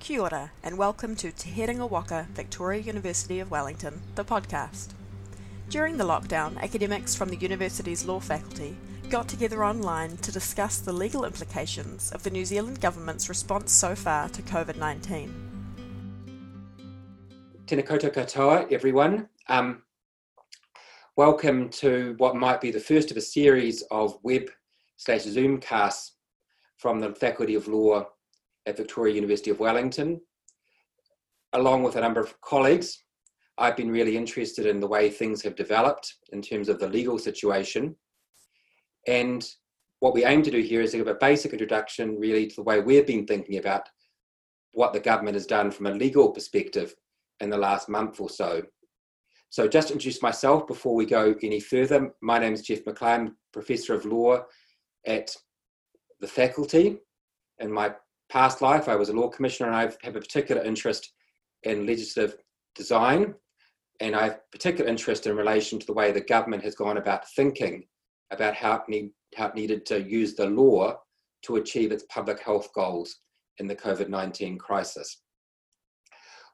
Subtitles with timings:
[0.00, 4.94] Kia ora, and welcome to Te Herenga Waka, Victoria University of Wellington, the podcast.
[5.68, 8.78] During the lockdown, academics from the university's law faculty
[9.10, 13.94] got together online to discuss the legal implications of the New Zealand government's response so
[13.94, 15.34] far to COVID 19.
[17.66, 19.28] Tēnā koutou katoa, everyone.
[19.48, 19.82] Um,
[21.16, 24.50] welcome to what might be the first of a series of web
[24.96, 26.12] slash Zoom casts
[26.78, 28.06] from the Faculty of Law
[28.70, 30.20] at Victoria University of Wellington.
[31.52, 33.04] Along with a number of colleagues,
[33.58, 37.18] I've been really interested in the way things have developed in terms of the legal
[37.18, 37.96] situation.
[39.06, 39.46] And
[39.98, 42.62] what we aim to do here is to give a basic introduction, really, to the
[42.62, 43.88] way we've been thinking about
[44.72, 46.94] what the government has done from a legal perspective
[47.40, 48.62] in the last month or so.
[49.50, 53.94] So, just introduce myself before we go any further, my name is Jeff McLay, Professor
[53.94, 54.44] of Law
[55.04, 55.34] at
[56.20, 56.98] the faculty.
[57.58, 57.92] In my
[58.30, 61.12] past life, I was a law commissioner and I have a particular interest
[61.64, 62.36] in legislative
[62.74, 63.34] design.
[64.00, 66.96] And I have a particular interest in relation to the way the government has gone
[66.96, 67.84] about thinking
[68.30, 70.98] about how it, need, how it needed to use the law
[71.42, 73.16] to achieve its public health goals
[73.58, 75.22] in the COVID 19 crisis.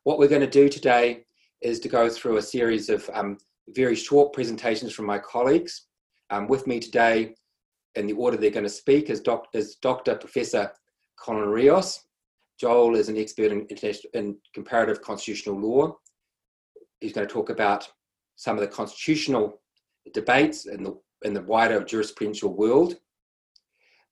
[0.03, 1.25] What we're going to do today
[1.61, 5.87] is to go through a series of um, very short presentations from my colleagues.
[6.31, 7.35] Um, with me today,
[7.95, 10.17] in the order they're going to speak, is, doc, is Dr.
[10.17, 10.73] Professor
[11.19, 12.01] Colón-Ríos.
[12.59, 13.67] Joel is an expert in,
[14.15, 15.97] in comparative constitutional law.
[17.01, 17.91] He's going to talk about
[18.37, 19.61] some of the constitutional
[20.15, 22.97] debates in the, in the wider jurisprudential world.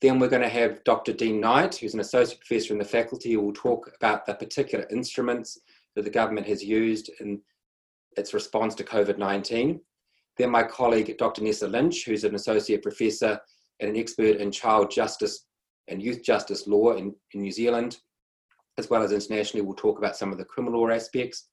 [0.00, 1.12] Then we're going to have Dr.
[1.12, 4.86] Dean Knight, who's an associate professor in the faculty, who will talk about the particular
[4.90, 5.58] instruments
[5.94, 7.40] that the government has used in
[8.16, 9.80] its response to COVID 19.
[10.36, 11.42] Then my colleague, Dr.
[11.42, 13.38] Nessa Lynch, who's an associate professor
[13.80, 15.46] and an expert in child justice
[15.88, 17.98] and youth justice law in, in New Zealand,
[18.78, 19.64] as well as internationally.
[19.64, 21.48] We'll talk about some of the criminal law aspects.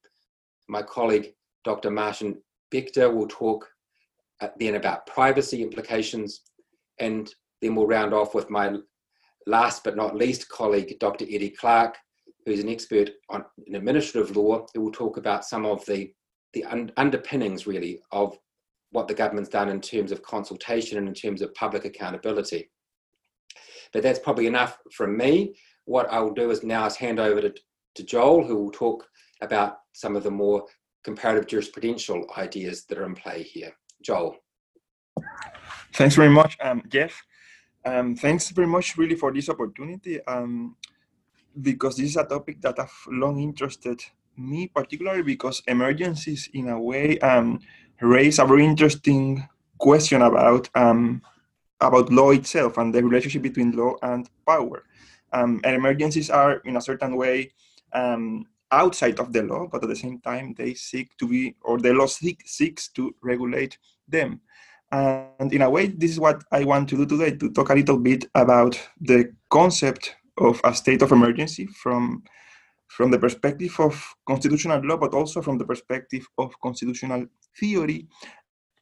[0.68, 1.92] My colleague, Dr.
[1.92, 2.42] Marcin
[2.74, 3.68] Betkier, will talk
[4.42, 6.42] uh, then about privacy implications.
[7.00, 8.76] And then we'll round off with my
[9.48, 11.26] last but not least colleague, Dr.
[11.26, 11.98] Eddie Clark,
[12.46, 16.12] who's an expert on in administrative law, who will talk about some of the,
[16.54, 18.38] the un- underpinnings, really, of
[18.92, 22.70] what the government's done in terms of consultation and in terms of public accountability.
[23.94, 25.56] But that's probably enough from me.
[25.86, 27.54] What I'll do is now is hand over to,
[27.96, 29.08] to Joel, who will talk
[29.42, 30.66] about some of the more
[31.04, 33.72] comparative jurisprudential ideas that are in play here.
[34.04, 34.38] Joel.
[35.94, 37.22] Thanks very much, um, Jeff.
[37.84, 40.76] Um, thanks very much, really, for this opportunity, um,
[41.62, 44.02] because this is a topic that I've long interested
[44.38, 47.60] me, particularly because emergencies, in a way, um,
[48.00, 49.48] raise a very interesting
[49.78, 51.22] question about um,
[51.82, 54.84] about law itself and the relationship between law and power.
[55.34, 57.52] Um, and emergencies are, in a certain way,
[57.94, 61.78] um, outside of the law, but at the same time, they seek to be, or
[61.78, 63.78] the law seek, seeks to regulate
[64.08, 64.42] them.
[64.92, 67.76] And in a way, this is what I want to do today to talk a
[67.76, 72.24] little bit about the concept of a state of emergency from,
[72.88, 77.26] from the perspective of constitutional law, but also from the perspective of constitutional
[77.58, 78.08] theory,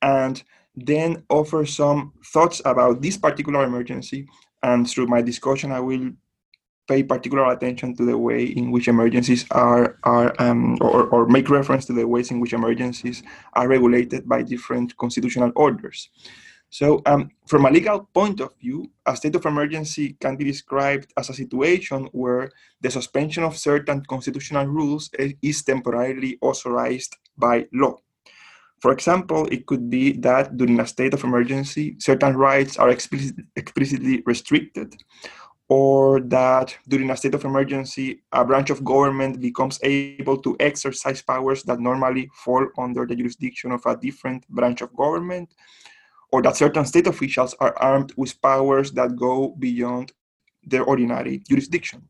[0.01, 0.43] and
[0.75, 4.27] then offer some thoughts about this particular emergency.
[4.63, 6.11] And through my discussion, I will
[6.87, 11.49] pay particular attention to the way in which emergencies are, are um, or, or make
[11.49, 13.21] reference to the ways in which emergencies
[13.53, 16.09] are regulated by different constitutional orders.
[16.71, 21.11] So, um, from a legal point of view, a state of emergency can be described
[21.17, 22.51] as a situation where
[22.81, 25.09] the suspension of certain constitutional rules
[25.41, 27.97] is temporarily authorized by law.
[28.79, 33.35] For example, it could be that during a state of emergency, certain rights are explicit,
[33.55, 34.95] explicitly restricted,
[35.67, 41.21] or that during a state of emergency, a branch of government becomes able to exercise
[41.21, 45.53] powers that normally fall under the jurisdiction of a different branch of government,
[46.31, 50.13] or that certain state officials are armed with powers that go beyond
[50.63, 52.07] their ordinary jurisdiction.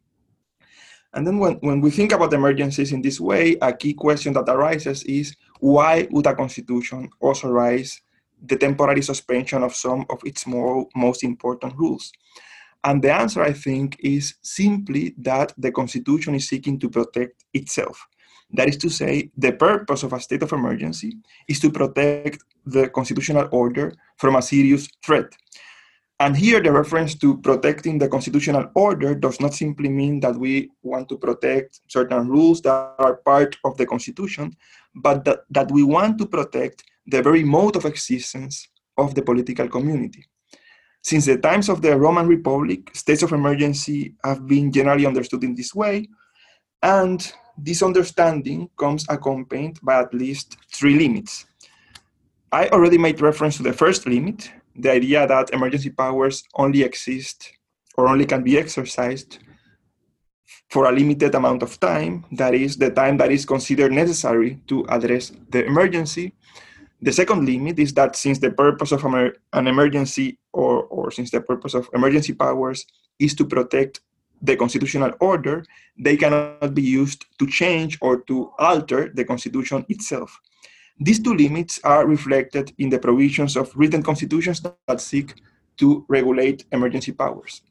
[1.14, 4.48] And then when, when we think about emergencies in this way, a key question that
[4.48, 8.02] arises is why would a constitution authorize
[8.42, 12.12] the temporary suspension of some of its more, most important rules?
[12.84, 18.08] And the answer, I think, is simply that the constitution is seeking to protect itself.
[18.52, 21.18] That is to say, the purpose of a state of emergency
[21.48, 25.36] is to protect the constitutional order from a serious threat.
[26.22, 30.70] And here, the reference to protecting the constitutional order does not simply mean that we
[30.84, 34.56] want to protect certain rules that are part of the constitution,
[34.96, 39.68] but that, that we want to protect the very mode of existence of the political
[39.68, 40.26] community.
[41.02, 45.56] Since the times of the Roman Republic, states of emergency have been generally understood in
[45.56, 46.10] this way.
[46.84, 51.46] And this understanding comes accompanied by at least three limits.
[52.52, 57.52] I already made reference to the first limit, the idea that emergency powers only exist
[57.96, 59.40] or only can be exercised
[60.70, 64.86] for a limited amount of time, that is, the time that is considered necessary to
[64.90, 66.34] address the emergency.
[67.02, 71.42] The second limit is that since the purpose of an emergency or, or since the
[71.42, 72.86] purpose of emergency powers
[73.18, 74.02] is to protect
[74.42, 75.66] the constitutional order,
[75.98, 80.40] they cannot be used to change or to alter the constitution itself.
[81.00, 85.34] These two limits are reflected in the provisions of written constitutions that seek
[85.78, 87.62] to regulate emergency powers.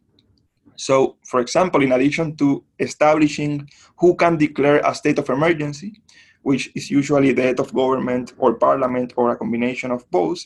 [0.79, 6.01] So, for example, in addition to establishing who can declare a state of emergency,
[6.43, 10.39] which is usually the head of government or parliament or a combination of both,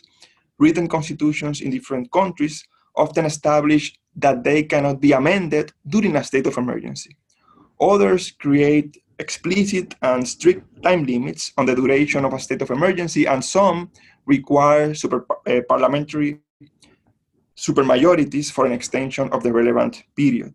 [0.59, 2.65] written constitutions in different countries
[2.97, 7.15] often establish that they cannot be amended during a state of emergency.
[7.79, 13.27] Others create explicit and strict time limits on the duration of a state of emergency,
[13.27, 13.91] and some
[14.25, 16.41] require super, uh, parliamentary
[17.57, 20.55] supermajorities for an extension of the relevant period.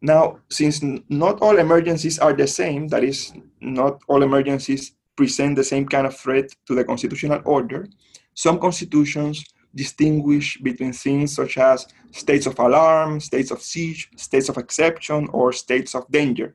[0.00, 5.64] Now, since not all emergencies are the same, that is, not all emergencies present the
[5.64, 7.88] same kind of threat to the constitutional order,
[8.34, 9.44] some constitutions
[9.74, 15.52] distinguish between things such as states of alarm, states of siege, states of exception, or
[15.52, 16.54] states of danger.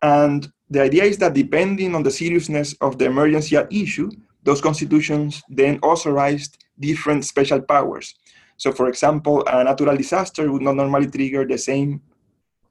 [0.00, 4.10] And the idea is that depending on the seriousness of the emergency at issue,
[4.42, 8.14] those constitutions then authorized different special powers.
[8.56, 12.00] So, for example, a natural disaster would not normally trigger the same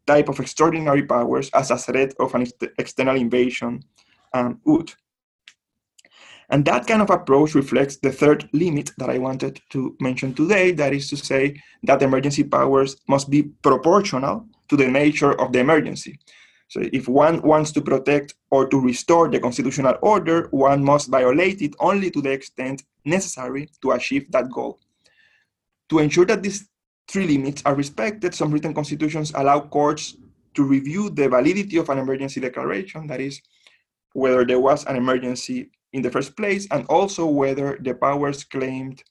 [0.07, 3.83] type of extraordinary powers as a threat of an ex- external invasion
[4.33, 4.91] um, would.
[6.49, 10.71] And that kind of approach reflects the third limit that I wanted to mention today
[10.73, 15.59] that is to say that emergency powers must be proportional to the nature of the
[15.59, 16.19] emergency.
[16.67, 21.61] So if one wants to protect or to restore the constitutional order, one must violate
[21.61, 24.79] it only to the extent necessary to achieve that goal.
[25.91, 26.69] To ensure that these
[27.09, 30.15] three limits are respected, some written constitutions allow courts
[30.53, 33.41] to review the validity of an emergency declaration, that is,
[34.13, 39.03] whether there was an emergency in the first place, and also whether the powers claimed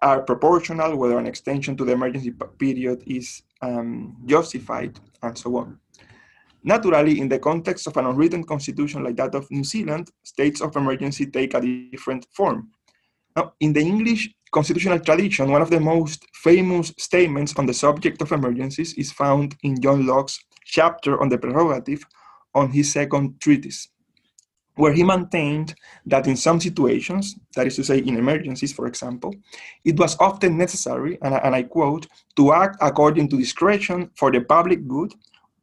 [0.00, 5.78] are proportional, whether an extension to the emergency period is um, justified, and so on.
[6.62, 10.74] Naturally, in the context of an unwritten constitution like that of New Zealand, states of
[10.74, 12.70] emergency take a different form.
[13.36, 18.22] Now, in the English constitutional tradition, one of the most famous statements on the subject
[18.22, 22.02] of emergencies is found in John Locke's chapter on the prerogative
[22.54, 23.88] on his second treatise
[24.76, 25.74] where he maintained
[26.06, 29.32] that in some situations, that is to say, in emergencies, for example,
[29.84, 32.06] it was often necessary, and I, and I, quote,
[32.36, 35.14] to act according to discretion for the public good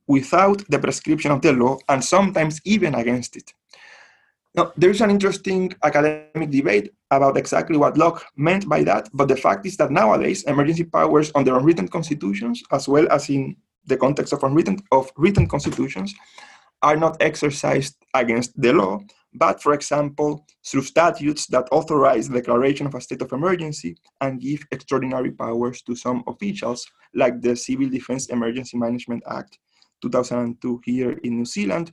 [0.08, 3.54] without the prescription of the law and sometimes even against it.
[4.54, 9.36] Now, there's an interesting academic debate about exactly what Locke meant by that, but the
[9.38, 13.56] fact is that nowadays, emergency powers under unwritten constitutions, as well as in
[13.86, 16.14] the context of unwritten of written constitutions,
[16.82, 19.00] are not exercised against the law,
[19.34, 24.42] but, for example, through statutes that authorize the declaration of a state of emergency and
[24.42, 29.60] give extraordinary powers to some officials, like the Civil Defense Emergency Management Act
[30.02, 31.92] 2002 here in New Zealand,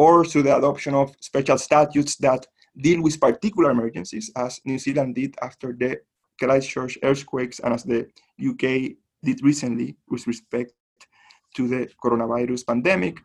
[0.00, 2.46] or through the adoption of special statutes that
[2.86, 6.00] deal with particular emergencies, as New Zealand did after the
[6.38, 8.08] Christchurch earthquakes and as the
[8.50, 10.72] UK did recently with respect
[11.54, 13.18] to the coronavirus pandemic,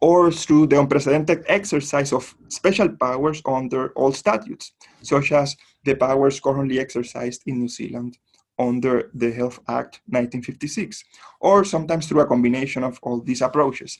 [0.00, 4.70] or through the unprecedented exercise of special powers under all statutes,
[5.02, 8.18] such as the powers currently exercised in New Zealand
[8.56, 11.02] under the Health Act 1956,
[11.40, 13.98] or sometimes through a combination of all these approaches.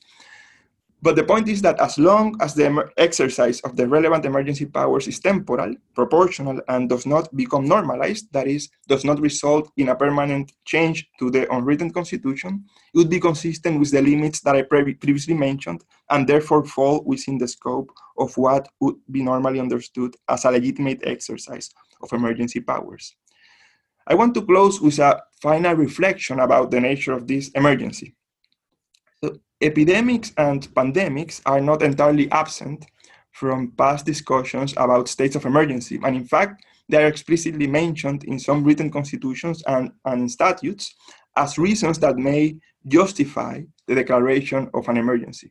[1.02, 5.09] But the point is that as long as the exercise of the relevant emergency powers
[5.09, 9.97] is temporal, proportional, and does not become normalized, that is, does not result in a
[9.97, 14.62] permanent change to the unwritten constitution, it would be consistent with the limits that I
[14.62, 20.14] pre previously mentioned and therefore fall within the scope of what would be normally understood
[20.28, 21.71] as a legitimate exercise
[22.02, 23.16] of emergency powers.
[24.07, 28.16] I want to close with a final reflection about the nature of this emergency
[29.61, 32.87] epidemics and pandemics are not entirely absent
[33.33, 36.00] from past discussions about states of emergency.
[36.02, 40.95] And in fact, they are explicitly mentioned in some written constitutions and, and statutes
[41.37, 45.50] as reasons that may justify the declaration of an emergency.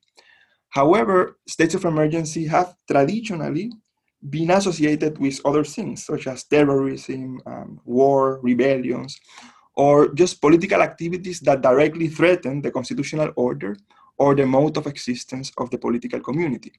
[0.70, 3.72] However, states of emergency have traditionally
[4.30, 9.20] been associated with other things, such as terrorism, um, war, rebellions,
[9.76, 13.78] or just political activities that directly threaten the constitutional order
[14.18, 16.74] or the mode of existence of the political community.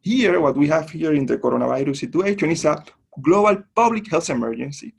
[0.00, 2.84] Here, what we have here in the coronavirus situation is a
[3.20, 4.92] global public health emergency.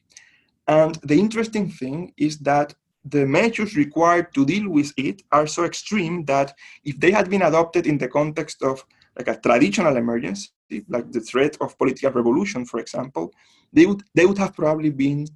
[0.68, 2.74] And the interesting thing is that
[3.04, 6.54] the measures required to deal with it are so extreme that
[6.86, 8.86] if they had been adopted in the context of
[9.18, 10.50] like a traditional emergency,
[10.88, 13.34] like the threat of political revolution, for example,
[13.74, 15.28] they would they would have probably been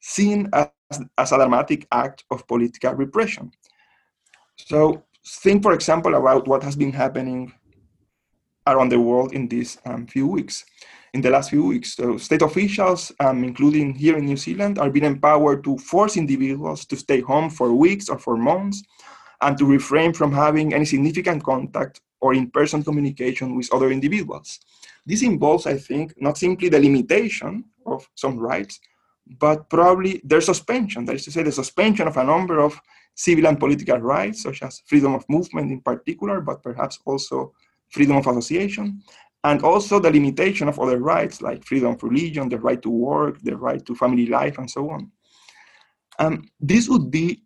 [0.00, 0.48] seen
[0.90, 3.50] as, a dramatic act of political repression.
[4.56, 7.52] So think, for example, about what has been happening
[8.66, 10.64] around the world in these um, few weeks
[11.12, 11.94] in the last few weeks.
[11.94, 16.84] So state officials, um, including here in New Zealand, are being empowered to force individuals
[16.86, 18.82] to stay home for weeks or for months
[19.40, 24.60] and to refrain from having any significant contact or in-person communication with other individuals.
[25.06, 28.78] This involves, I think, not simply the limitation of some rights,
[29.38, 31.04] but probably their suspension.
[31.04, 32.80] That is to say, the suspension of a number of
[33.14, 37.52] civil and political rights, such as freedom of movement in particular, but perhaps also
[37.90, 39.02] freedom of association,
[39.44, 43.40] and also the limitation of other rights like freedom of religion, the right to work,
[43.42, 45.10] the right to family life, and so on.
[46.18, 47.42] Um, this would be,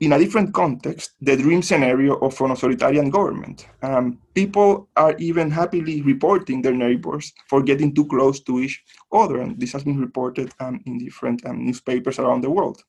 [0.00, 3.66] in a different context, the dream scenario of an authoritarian government.
[3.82, 9.40] Um, people are even happily reporting their neighbors for getting too close to each other,
[9.40, 12.82] and this has been reported um, in different um, newspapers around the world.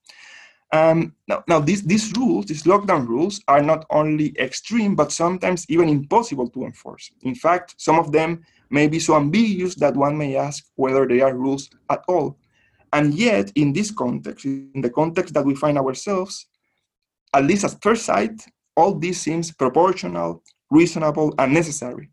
[0.74, 5.66] Um, now, now these, these rules, these lockdown rules, are not only extreme, but sometimes
[5.70, 7.10] even impossible to enforce.
[7.22, 11.22] In fact, some of them may be so ambiguous that one may ask whether they
[11.22, 12.38] are rules at all.
[12.92, 16.48] And yet, in this context, in the context that we find ourselves,
[17.34, 22.10] at least at first sight, all this seems proportional, reasonable, and necessary.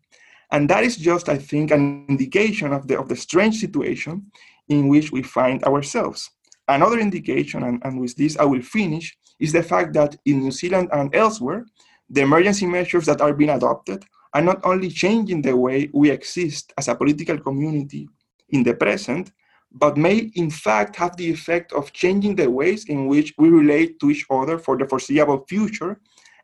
[0.51, 4.31] And that is just, I think, an indication of the, of the strange situation
[4.69, 6.31] in which we find ourselves.
[6.67, 10.51] Another indication, and, and with this I will finish, is the fact that in New
[10.51, 11.65] Zealand and elsewhere,
[12.09, 14.03] the emergency measures that are being adopted
[14.33, 18.07] are not only changing the way we exist as a political community
[18.49, 19.31] in the present,
[19.75, 23.99] but may in fact have the effect of changing the ways in which we relate
[23.99, 25.99] to each other for the foreseeable future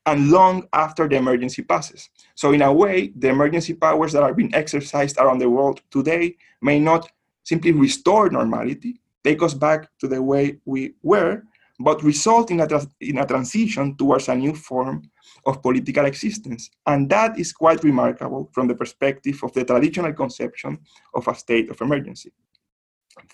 [0.05, 2.09] and long after the emergency passes.
[2.35, 6.35] So, in a way, the emergency powers that are being exercised around the world today
[6.61, 7.09] may not
[7.43, 11.43] simply restore normality, take us back to the way we were,
[11.79, 12.67] but result in a,
[12.99, 15.03] in a transition towards a new form
[15.45, 16.69] of political existence.
[16.85, 20.79] And that is quite remarkable from the perspective of the traditional conception
[21.13, 22.31] of a state of emergency.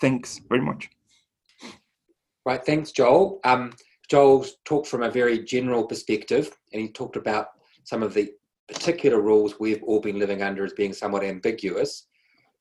[0.00, 0.90] Thanks very much.
[2.44, 3.40] Right, thanks, Joel.
[3.44, 3.72] Um,
[4.08, 7.48] Joel talked from a very general perspective, and he talked about
[7.84, 8.30] some of the
[8.68, 12.06] particular rules we've all been living under as being somewhat ambiguous.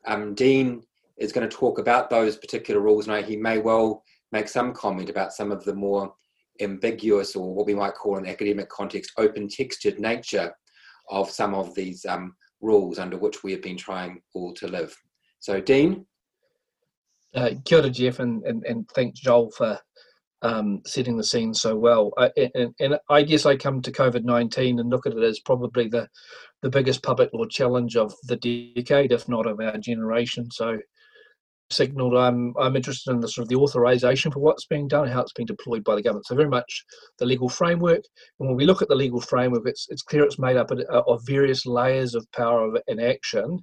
[0.06, 0.84] Um, Dean
[1.18, 3.08] is going to talk about those particular rules.
[3.08, 6.14] Now, he may well make some comment about some of the more
[6.60, 10.54] ambiguous, or what we might call in academic context, open textured nature
[11.10, 14.96] of some of these um, rules under which we have been trying all to live.
[15.40, 16.06] So, Dean?
[17.36, 19.80] Uh, kia ora, Jeff, and, and, and thanks, Joel, for
[20.42, 22.12] um, setting the scene so well.
[22.18, 25.40] I, and, and, I guess I come to COVID 19 and look at it as
[25.40, 26.08] probably the,
[26.62, 30.50] the biggest public law challenge of the decade, if not of our generation.
[30.52, 30.80] So,
[31.70, 35.22] signalled I'm I'm interested in the sort of the authorization for what's being done, how
[35.22, 36.26] it's being deployed by the government.
[36.26, 36.86] So very much
[37.20, 38.02] the legal framework.
[38.40, 41.22] And when we look at the legal framework, it's it's clear it's made up of
[41.26, 43.60] various layers of power and action.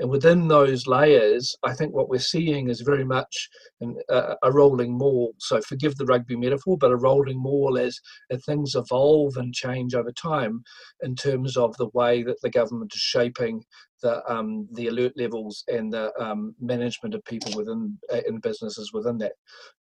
[0.00, 3.48] And within those layers, I think what we're seeing is very much
[3.80, 5.34] a rolling maul.
[5.38, 7.98] So forgive the rugby metaphor, but a rolling maul as,
[8.30, 10.62] as things evolve and change over time
[11.02, 13.64] in terms of the way that the government is shaping
[14.00, 18.92] the um, the alert levels and the um, management of people within uh, in businesses
[18.92, 19.32] within that.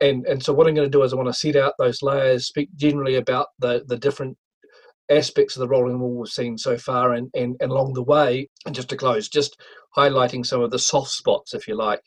[0.01, 2.03] And and so what I'm going to do is I want to set out those
[2.03, 4.37] layers, speak generally about the the different
[5.11, 8.49] aspects of the rolling maul we've seen so far and, and, and along the way.
[8.67, 9.61] And just to close just
[9.97, 12.03] highlighting some of the soft spots if you like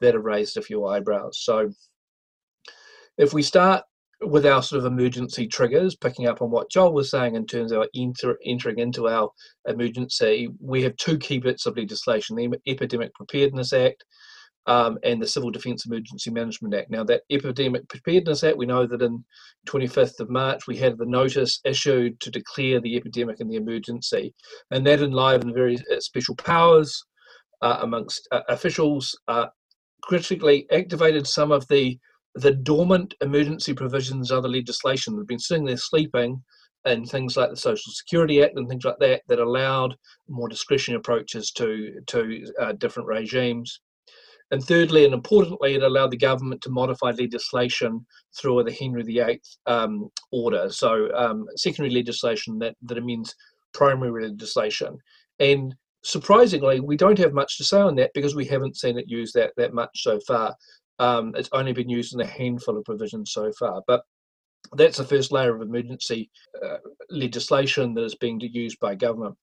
[0.00, 1.38] that have raised a few eyebrows.
[1.42, 1.70] So
[3.18, 3.84] if we start
[4.20, 7.72] with our sort of emergency triggers, picking up on what Joel was saying in terms
[7.72, 9.30] of enter, entering into our
[9.66, 14.04] emergency, we have two key bits of legislation the Epidemic Preparedness Act
[14.66, 16.90] um, and the Civil Defence Emergency Management Act.
[16.90, 19.24] Now, that Epidemic Preparedness Act, we know that in
[19.66, 24.34] 25th of March we had the notice issued to declare the epidemic and the emergency,
[24.70, 27.04] and that enlivened very uh, special powers
[27.62, 29.46] uh, amongst uh, officials, uh,
[30.02, 31.98] critically activated some of the
[32.36, 36.42] the dormant emergency provisions of the legislation that have been sitting there sleeping
[36.84, 39.94] and things like the Social Security Act and things like that that allowed
[40.28, 43.80] more discretionary approaches to to uh, different regimes.
[44.54, 48.06] And thirdly, and importantly, it allowed the government to modify legislation
[48.38, 50.70] through the Henry VIII um, order.
[50.70, 53.34] So, um, secondary legislation that, that amends
[53.72, 54.96] primary legislation.
[55.40, 59.08] And surprisingly, we don't have much to say on that because we haven't seen it
[59.08, 60.54] used that, that much so far.
[61.00, 63.82] Um, it's only been used in a handful of provisions so far.
[63.88, 64.04] But
[64.76, 66.30] that's the first layer of emergency
[66.64, 66.76] uh,
[67.10, 69.34] legislation that is being used by government.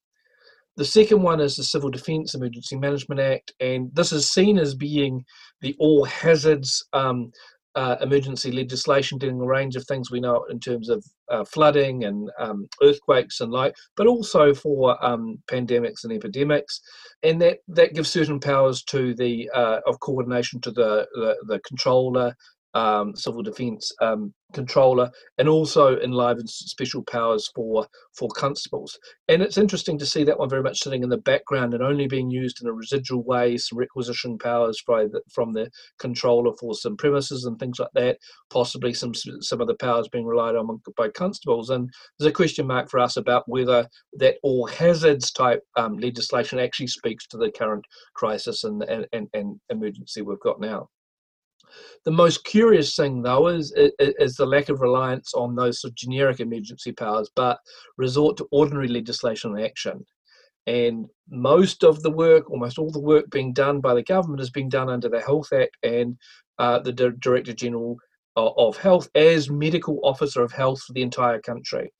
[0.81, 4.73] The second one is the Civil Defence Emergency Management Act, and this is seen as
[4.73, 5.23] being
[5.61, 7.31] the all hazards um,
[7.75, 12.05] uh, emergency legislation dealing a range of things we know in terms of uh, flooding
[12.05, 16.81] and um, earthquakes and like, but also for um, pandemics and epidemics,
[17.21, 21.59] and that that gives certain powers to the uh, of coordination to the, the, the
[21.59, 22.35] controller,
[22.73, 27.87] um, civil defence um, controller, and also enlivens special powers for
[28.17, 28.97] for constables.
[29.27, 32.07] And it's interesting to see that one very much sitting in the background and only
[32.07, 33.57] being used in a residual way.
[33.57, 38.17] Some requisition powers the, from the controller for some premises and things like that.
[38.49, 41.69] Possibly some some of the powers being relied on by constables.
[41.69, 46.59] And there's a question mark for us about whether that all hazards type um, legislation
[46.59, 47.85] actually speaks to the current
[48.15, 50.89] crisis and, and, and, and emergency we've got now.
[52.05, 55.95] The most curious thing, though, is, is the lack of reliance on those sort of
[55.95, 57.59] generic emergency powers, but
[57.97, 60.05] resort to ordinary legislation and action.
[60.67, 64.51] And most of the work, almost all the work being done by the government, is
[64.51, 66.17] being done under the Health Act and
[66.59, 67.97] uh, the Director General
[68.35, 71.91] of Health as medical officer of health for the entire country.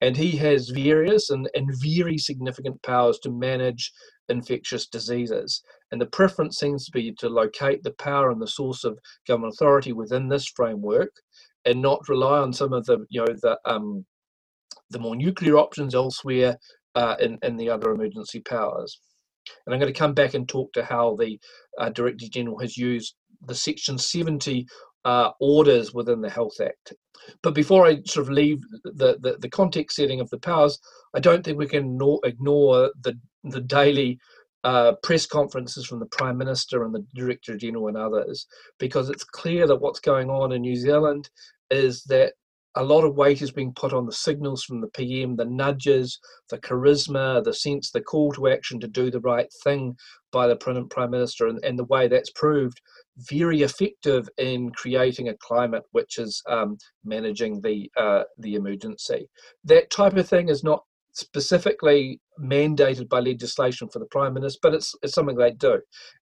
[0.00, 3.92] And he has various and, and very significant powers to manage
[4.28, 5.62] infectious diseases.
[5.90, 9.54] And the preference seems to be to locate the power and the source of government
[9.54, 11.10] authority within this framework
[11.64, 14.04] and not rely on some of the, you know, the, um,
[14.90, 16.56] the more nuclear options elsewhere
[16.94, 19.00] uh, in, in the other emergency powers.
[19.66, 21.38] And I'm going to come back and talk to how the
[21.78, 23.14] uh, Director General has used
[23.46, 24.66] the Section 70
[25.04, 26.92] uh, orders within the Health Act.
[27.42, 30.78] But before I sort of leave the, the, the context setting of the powers,
[31.14, 34.18] I don't think we can ignore, the, the daily
[34.64, 38.46] uh, press conferences from the Prime Minister and the Director General and others,
[38.78, 41.30] because it's clear that what's going on in New Zealand
[41.70, 42.32] is that
[42.74, 46.18] a lot of weight is being put on the signals from the PM, the nudges,
[46.50, 49.96] the charisma, the sense, the call to action to do the right thing
[50.30, 52.80] by the Prime Minister, and, and the way that's proved
[53.16, 59.28] very effective in creating a climate which is um, managing the uh, the emergency.
[59.64, 60.84] That type of thing is not
[61.18, 65.80] specifically mandated by legislation for the prime minister, but it's, it's something they do,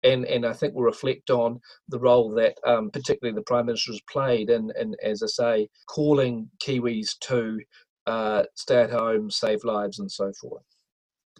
[0.04, 3.92] and and I think we'll reflect on the role that um, particularly the prime minister
[3.92, 7.58] has played in, in as I say, calling Kiwis to
[8.06, 10.62] uh, stay at home, save lives, and so forth.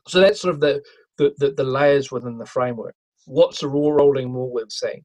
[0.09, 0.83] So that's sort of the
[1.19, 2.95] the, the, the layers within the framework.
[3.27, 5.05] What's the raw rolling maul we've seen?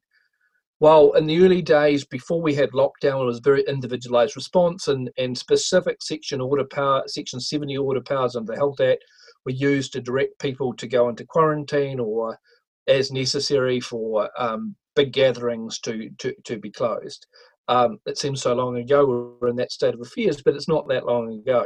[0.80, 5.10] Well, in the early days before we had lockdown, it was very individualized response and,
[5.18, 9.04] and specific section order power, section 70 order powers under the Health Act
[9.44, 12.38] were used to direct people to go into quarantine or
[12.88, 17.26] as necessary for um, big gatherings to, to, to be closed.
[17.68, 20.70] Um, it seems so long ago we were in that state of affairs, but it's
[20.70, 21.66] not that long ago.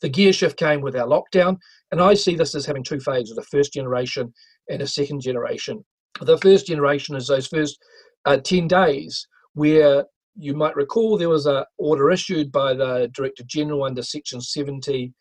[0.00, 1.58] The gear shift came with our lockdown,
[1.92, 4.32] and I see this as having two phases a first generation
[4.68, 5.84] and a second generation
[6.20, 7.78] the first generation is those first
[8.24, 10.04] uh, 10 days where
[10.36, 15.12] you might recall there was an order issued by the Director General under Section 71M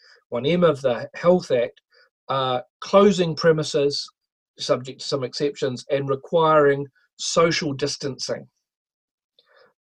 [0.64, 1.82] of the Health Act,
[2.30, 4.10] uh, closing premises,
[4.58, 6.86] subject to some exceptions, and requiring
[7.18, 8.48] social distancing.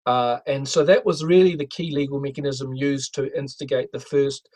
[0.07, 4.49] Uh, and so that was really the key legal mechanism used to instigate the first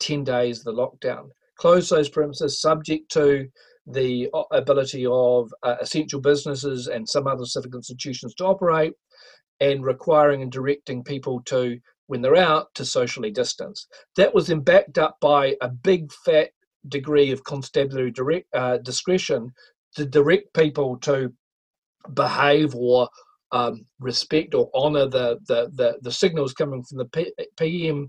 [0.00, 1.28] 10 days of the lockdown.
[1.56, 3.48] Close those premises subject to
[3.86, 8.92] the uh, ability of uh, essential businesses and some other civic institutions to operate,
[9.60, 13.86] and requiring and directing people to, when they're out, to socially distance.
[14.16, 16.50] That was then backed up by a big fat
[16.88, 19.52] degree of constabulary direct, uh, discretion
[19.94, 21.32] to direct people to
[22.14, 23.08] behave or
[23.52, 28.08] um, respect or honour the, the, the, the, signals coming from the PM,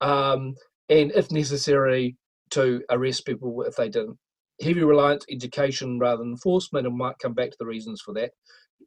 [0.00, 0.54] um,
[0.88, 2.16] and if necessary,
[2.50, 4.16] to arrest people if they didn't
[4.60, 8.30] heavy reliance education rather than enforcement, and might come back to the reasons for that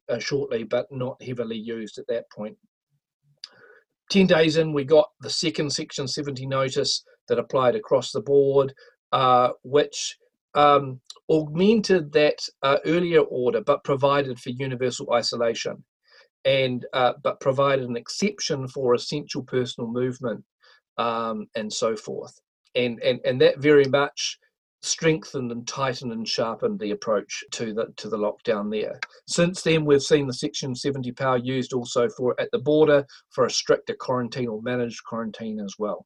[0.10, 2.58] uh, shortly, but not heavily used at that point.
[4.10, 8.74] 10 days in, we got the second Section 70 notice that applied across the board,
[9.12, 10.18] uh, which
[10.56, 15.84] um, augmented that uh, earlier order but provided for universal isolation
[16.46, 20.44] and uh, but provided an exception for essential personal movement
[20.98, 22.34] um, and so forth.
[22.76, 24.38] And, and, and that very much
[24.88, 29.00] strengthened and tightened and sharpened the approach to the to the lockdown there.
[29.28, 33.46] Since then, we've seen the Section 70 power used also for at the border for
[33.46, 36.06] a stricter quarantine or managed quarantine as well.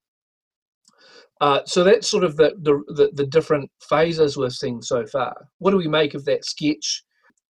[1.42, 5.36] Uh, so that's sort of the, the, the, different phases we've seen so far.
[5.58, 7.04] What do we make of that sketch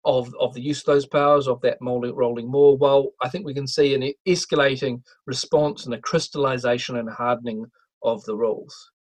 [0.05, 2.77] of, of the use of those powers, of that molding, rolling maul?
[2.77, 7.65] Well, I think we can see an escalating response and a crystallization and hardening
[8.03, 8.91] of the rules.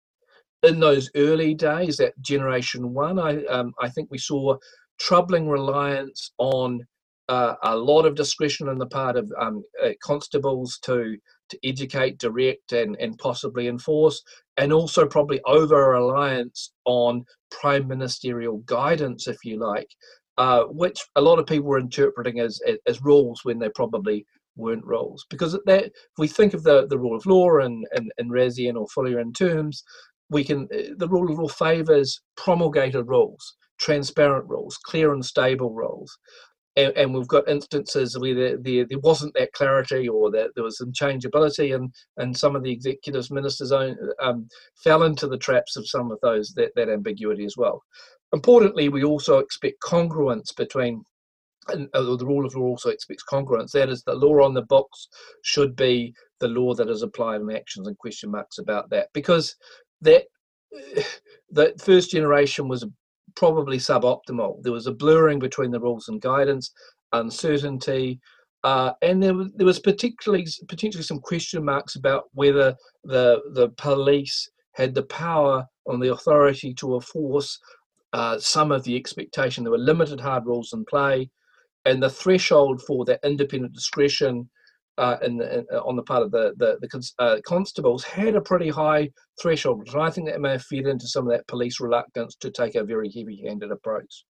[0.64, 4.56] In those early days, that generation one, I, um, I think we saw
[4.98, 6.84] troubling reliance on
[7.28, 11.16] uh, a lot of discretion on the part of um, uh, constables to
[11.50, 14.22] to educate, direct, and and possibly enforce,
[14.56, 19.88] and also probably over reliance on prime ministerial guidance, if you like,
[20.38, 24.26] uh, which a lot of people were interpreting as, as, as rules when they probably
[24.56, 25.24] weren't rules.
[25.30, 28.76] Because that, if we think of the, the rule of law in, in, in Razian
[28.76, 29.82] or Fullerian terms,
[30.30, 35.72] we can uh, the rule of law favours promulgated rules, transparent rules, clear and stable
[35.72, 36.16] rules.
[36.76, 40.62] And, and we've got instances where there, there, there, wasn't that clarity or that there
[40.62, 45.38] was some changeability and, and some of the executives ministers own, um, fell into the
[45.38, 47.82] traps of some of those that, that ambiguity as well.
[48.32, 51.02] Importantly we also expect congruence between
[51.68, 53.72] and uh, the rule of law also expects congruence.
[53.72, 55.08] That is the law on the books
[55.42, 59.08] should be the law that is applied in actions and question marks about that.
[59.12, 59.54] Because
[60.02, 60.24] that
[61.50, 62.86] the first generation was
[63.36, 64.62] probably suboptimal.
[64.62, 66.72] There was a blurring between the rules and guidance,
[67.12, 68.20] uncertainty,
[68.64, 73.68] uh, and there was, there was particularly potentially some question marks about whether the the
[73.76, 77.58] police had the power and the authority to enforce
[78.12, 79.62] uh, some of the expectation.
[79.62, 81.30] There were limited hard rules in play,
[81.84, 84.48] and the threshold for that independent discretion
[84.98, 88.40] uh, in, in, uh, on the part of the the, the uh, constables had a
[88.40, 91.80] pretty high threshold, and I think that may have fed into some of that police
[91.80, 94.24] reluctance to take a very heavy-handed approach.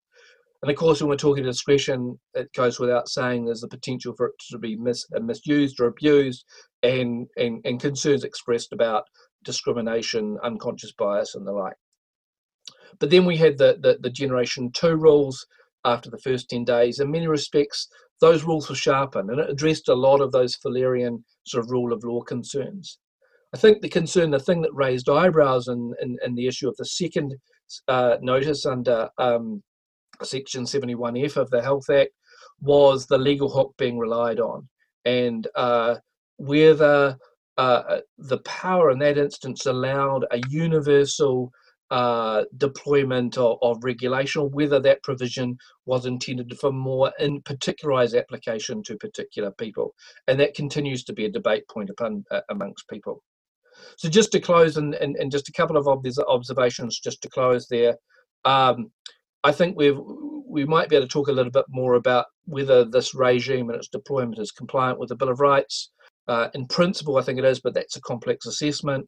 [0.61, 4.27] And of course, when we're talking discretion, it goes without saying there's the potential for
[4.27, 6.43] it to be mis, uh, misused or abused,
[6.83, 9.05] and, and and concerns expressed about
[9.43, 11.75] discrimination, unconscious bias, and the like.
[12.99, 15.45] But then we had the, the, the Generation 2 rules
[15.85, 16.99] after the first 10 days.
[16.99, 17.87] In many respects,
[18.21, 21.93] those rules were sharpened and it addressed a lot of those Fullerian sort of rule
[21.93, 22.99] of law concerns.
[23.53, 26.75] I think the concern, the thing that raised eyebrows in, in, in the issue of
[26.77, 27.35] the second
[27.87, 29.63] uh, notice under um,
[30.23, 32.11] Section 71F of the Health Act
[32.59, 34.67] was the legal hook being relied on
[35.05, 35.95] and uh,
[36.37, 37.17] whether
[37.57, 41.51] uh, the power in that instance allowed a universal
[41.89, 48.15] uh, deployment of, of, regulation or whether that provision was intended for more in particularized
[48.15, 49.93] application to particular people.
[50.27, 53.23] And that continues to be a debate point upon, uh, amongst people.
[53.97, 57.67] So just to close and, and, and, just a couple of observations just to close
[57.67, 57.95] there.
[58.43, 58.91] Um,
[59.43, 62.85] I think we we might be able to talk a little bit more about whether
[62.85, 65.91] this regime and its deployment is compliant with the Bill of Rights.
[66.27, 69.07] Uh, in principle, I think it is, but that's a complex assessment.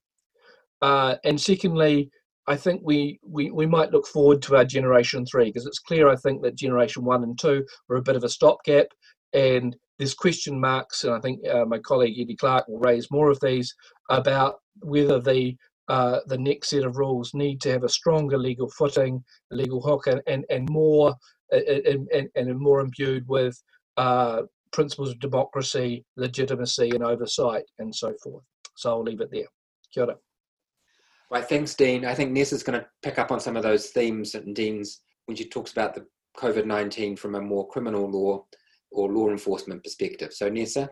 [0.82, 2.10] Uh, and secondly,
[2.50, 6.10] I think we, we, we might look forward to our generation three because it's clear,
[6.10, 8.88] I think, that generation one and two were a bit of a stopgap.
[9.34, 13.30] And there's question marks, and I think uh, my colleague Eddie Clark will raise more
[13.30, 13.74] of these
[14.10, 15.56] about whether the
[15.90, 20.06] uh, the next set of rules need to have a stronger legal footing, legal hook,
[20.06, 21.16] and, and, and more
[21.52, 23.60] and, and, and more imbued with
[23.98, 28.44] uh, principles of democracy, legitimacy, and oversight, and so forth.
[28.76, 29.48] So I'll leave it there.
[29.94, 30.16] Kia ora.
[31.32, 32.06] Right, thanks, Dean.
[32.06, 35.02] I think Ness is going to pick up on some of those themes and Dean's
[35.26, 36.06] when she talks about the
[36.38, 38.46] COVID 19 from a more criminal law
[38.92, 40.34] or law enforcement perspective.
[40.34, 40.90] So, Nessa?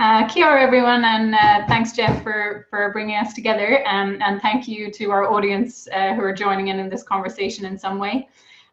[0.00, 3.86] Uh, kia ora, everyone, and uh, thanks, Jeff, for, for bringing us together.
[3.86, 7.64] Um, and thank you to our audience uh, who are joining in in this conversation
[7.64, 8.28] in some way.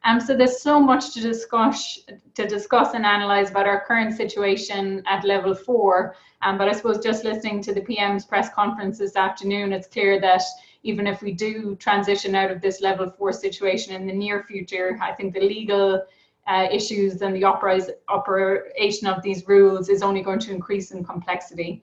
[0.06, 2.00] Um, so there's so much to discuss
[2.36, 6.16] to discuss and analyze about our current situation at level four.
[6.44, 10.22] Um, but I suppose just listening to the PM's press conference this afternoon, it's clear
[10.22, 10.44] that
[10.84, 15.00] even if we do transition out of this level four situation in the near future,
[15.02, 16.04] I think the legal
[16.46, 21.82] uh, issues and the operation of these rules is only going to increase in complexity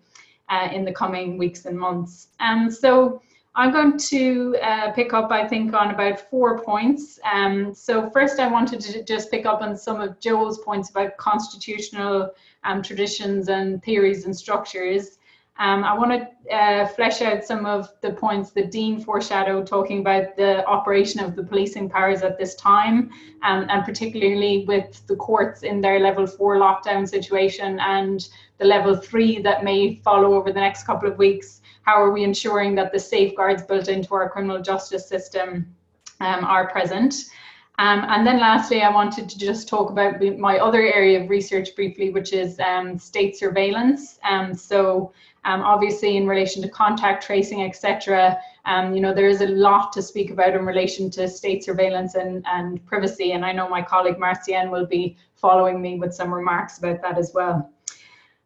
[0.49, 2.29] uh, in the coming weeks and months.
[2.39, 3.21] And so
[3.55, 7.21] I'm going to uh, pick up, I think, on about four points.
[7.31, 11.19] Um, so first, I wanted to just pick up on some of Joel's points about
[11.19, 12.31] constitutional
[12.65, 15.19] um, traditions and theories and structures.
[15.63, 20.01] Um, I want to uh, flesh out some of the points that Dean foreshadowed, talking
[20.01, 23.11] about the operation of the policing powers at this time,
[23.45, 28.97] um, and particularly with the courts in their level four lockdown situation and the level
[28.97, 32.93] three that may follow over the next couple of weeks how are we ensuring that
[32.93, 35.67] the safeguards built into our criminal justice system
[36.21, 37.15] um, are present?
[37.83, 41.75] Um, and then lastly, I wanted to just talk about my other area of research
[41.75, 44.21] briefly, which is um, state surveillance.
[44.23, 45.13] Um, so
[45.45, 49.93] um, obviously in relation to contact tracing, etc., um, you know, there is a lot
[49.95, 53.33] to speak about in relation to state surveillance and, and privacy.
[53.33, 57.19] And I know my colleague Marcin will be following me with some remarks about that
[57.19, 57.69] as well.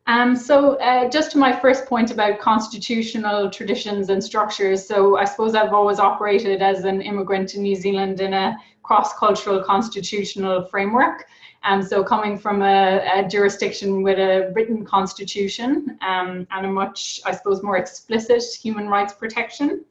[0.08, 5.24] Um, so uh, just to my first point about constitutional traditions and structures, so I
[5.24, 11.26] suppose I've always operated as an immigrant to New Zealand in a cross-cultural constitutional framework.
[11.64, 17.20] Um, so coming from a, a, jurisdiction with a written constitution um, and a much,
[17.24, 19.84] I suppose, more explicit human rights protection.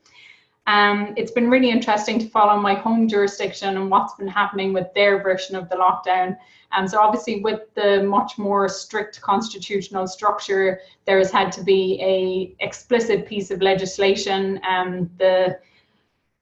[0.68, 4.94] Um, it's been really interesting to follow my home jurisdiction and what's been happening with
[4.96, 6.38] their version of the lockdown.
[6.72, 12.00] Um, so obviously with the much more strict constitutional structure, there has had to be
[12.02, 14.60] a explicit piece of legislation.
[14.68, 15.60] Um, the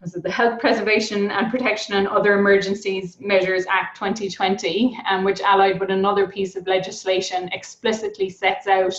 [0.06, 5.80] it the Health Preservation and Protection and Other Emergencies Measures Act 2020, um, which allied
[5.80, 8.94] with another piece of legislation explicitly sets out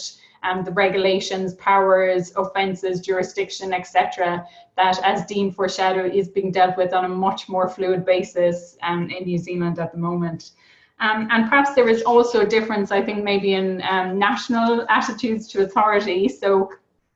[0.44, 6.92] um, the regulations, powers, offences, jurisdiction, etc., that, as Dean foreshadowed, is being dealt with
[6.92, 10.52] on a much more fluid basis um, in New Zealand at the moment.
[11.00, 15.48] Um, and perhaps there is also a difference, I think, maybe in um, national attitudes
[15.48, 16.28] to authority.
[16.28, 16.70] So,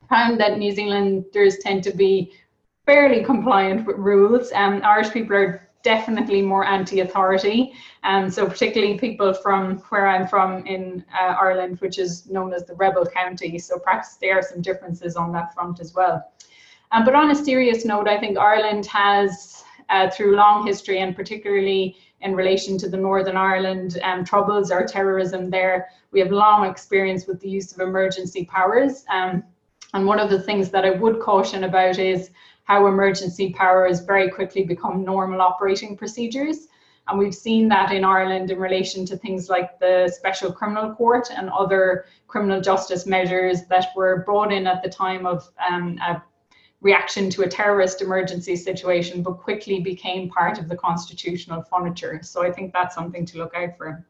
[0.08, 2.32] found that New Zealanders tend to be
[2.86, 4.50] fairly compliant with rules.
[4.52, 7.72] Um, Irish people are definitely more anti-authority.
[8.02, 12.64] and so particularly people from where I'm from in uh, Ireland, which is known as
[12.64, 13.58] the rebel county.
[13.58, 16.32] So perhaps there are some differences on that front as well.
[16.92, 21.14] Um, but on a serious note, I think Ireland has, uh, through long history and
[21.14, 26.66] particularly in relation to the Northern Ireland um, troubles or terrorism there, we have long
[26.66, 29.04] experience with the use of emergency powers.
[29.10, 29.44] Um,
[29.94, 32.30] and one of the things that I would caution about is
[32.68, 36.68] how emergency powers very quickly become normal operating procedures.
[37.08, 41.30] And we've seen that in Ireland in relation to things like the Special Criminal Court
[41.34, 46.22] and other criminal justice measures that were brought in at the time of um, a
[46.82, 52.20] reaction to a terrorist emergency situation, but quickly became part of the constitutional furniture.
[52.22, 54.06] So I think that's something to look out for.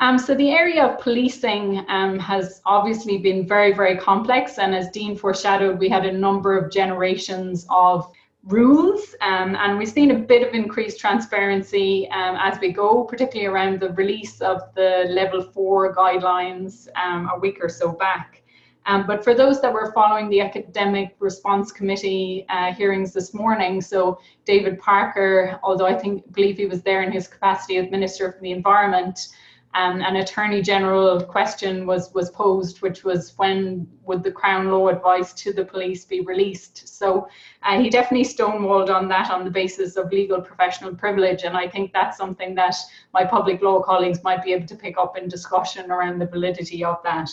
[0.00, 4.58] Um, so the area of policing um, has obviously been very, very complex.
[4.58, 8.10] And as Dean foreshadowed, we had a number of generations of
[8.44, 13.46] rules um, and we've seen a bit of increased transparency um, as we go, particularly
[13.46, 18.42] around the release of the level four guidelines um, a week or so back.
[18.86, 23.82] Um, but for those that were following the Epidemic Response Committee uh, hearings this morning,
[23.82, 28.32] so David Parker, although I think believe he was there in his capacity as Minister
[28.32, 29.28] for the Environment,
[29.74, 34.88] um, an attorney general question was was posed, which was when would the Crown law
[34.88, 36.98] advice to the police be released?
[36.98, 37.28] So
[37.62, 41.68] uh, he definitely stonewalled on that on the basis of legal professional privilege, and I
[41.68, 42.74] think that's something that
[43.14, 46.84] my public law colleagues might be able to pick up in discussion around the validity
[46.84, 47.30] of that.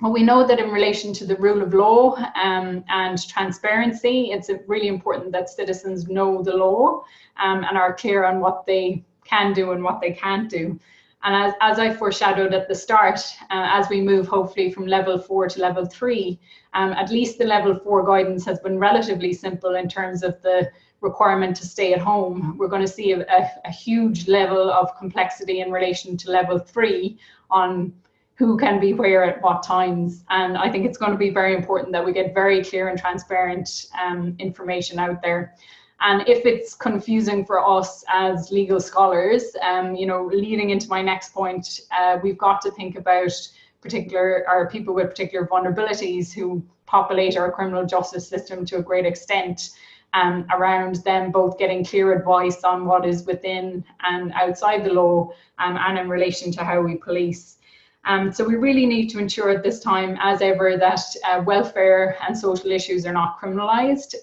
[0.00, 4.50] Well, we know that in relation to the rule of law um, and transparency, it's
[4.66, 7.04] really important that citizens know the law
[7.36, 10.78] um, and are clear on what they can do and what they can't do.
[11.24, 13.18] And as, as I foreshadowed at the start,
[13.50, 16.38] uh, as we move hopefully from level four to level three,
[16.74, 20.70] um, at least the level four guidance has been relatively simple in terms of the
[21.00, 22.56] requirement to stay at home.
[22.58, 26.58] We're going to see a, a, a huge level of complexity in relation to level
[26.58, 27.18] three
[27.50, 27.92] on
[28.34, 30.24] who can be where at what times.
[30.30, 32.96] And I think it's going to be very important that we get very clear and
[32.96, 35.54] transparent um, information out there.
[36.00, 41.02] And if it's confusing for us as legal scholars, um, you know, leading into my
[41.02, 43.32] next point, uh, we've got to think about
[43.80, 49.06] particular or people with particular vulnerabilities who populate our criminal justice system to a great
[49.06, 49.70] extent.
[50.14, 55.30] Um, around them both getting clear advice on what is within and outside the law
[55.58, 57.58] um, and in relation to how we police.
[58.06, 62.16] Um, so we really need to ensure at this time, as ever, that uh, welfare
[62.26, 64.14] and social issues are not criminalised.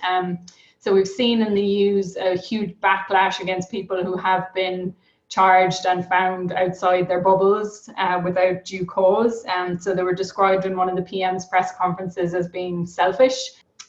[0.86, 4.94] Um, so we've seen in the news a huge backlash against people who have been
[5.30, 9.44] charged and found outside their bubbles uh, without due cause.
[9.48, 13.36] And so they were described in one of the PM's press conferences as being selfish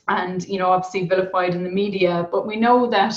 [0.08, 2.28] and, you know, obviously vilified in the media.
[2.30, 3.14] But we know that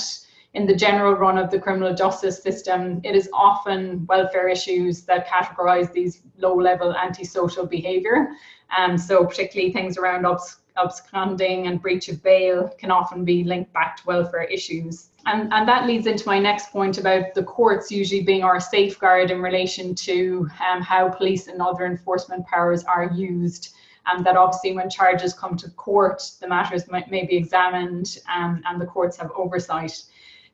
[0.52, 5.28] in the general run of the criminal justice system, it is often welfare issues that
[5.28, 8.28] categorize these low level antisocial behavior.
[8.76, 13.72] Um, so particularly things around obs- absconding and breach of bail can often be linked
[13.72, 15.10] back to welfare issues.
[15.26, 19.30] And, and that leads into my next point about the courts usually being our safeguard
[19.30, 23.74] in relation to um, how police and other enforcement powers are used.
[24.06, 28.62] And that obviously, when charges come to court, the matters might, may be examined um,
[28.66, 30.02] and the courts have oversight.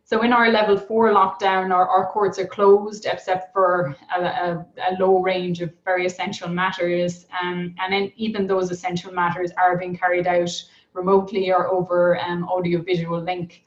[0.08, 4.66] So in our level four lockdown, our, our courts are closed except for a, a,
[4.88, 7.26] a low range of very essential matters.
[7.42, 10.52] Um, and then even those essential matters are being carried out
[10.92, 13.64] remotely or over um, audio-visual link.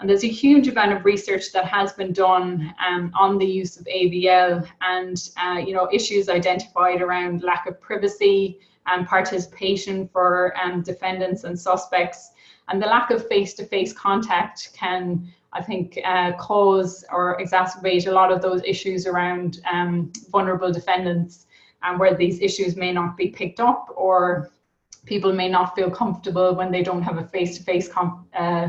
[0.00, 3.76] And there's a huge amount of research that has been done um, on the use
[3.76, 10.52] of AVL and uh, you know issues identified around lack of privacy and participation for
[10.58, 12.32] um, defendants and suspects.
[12.68, 18.30] And the lack of face-to-face contact can, I think, uh, cause or exacerbate a lot
[18.30, 21.46] of those issues around um, vulnerable defendants
[21.82, 24.50] and where these issues may not be picked up or
[25.06, 27.88] people may not feel comfortable when they don't have a face-to-face
[28.34, 28.68] uh,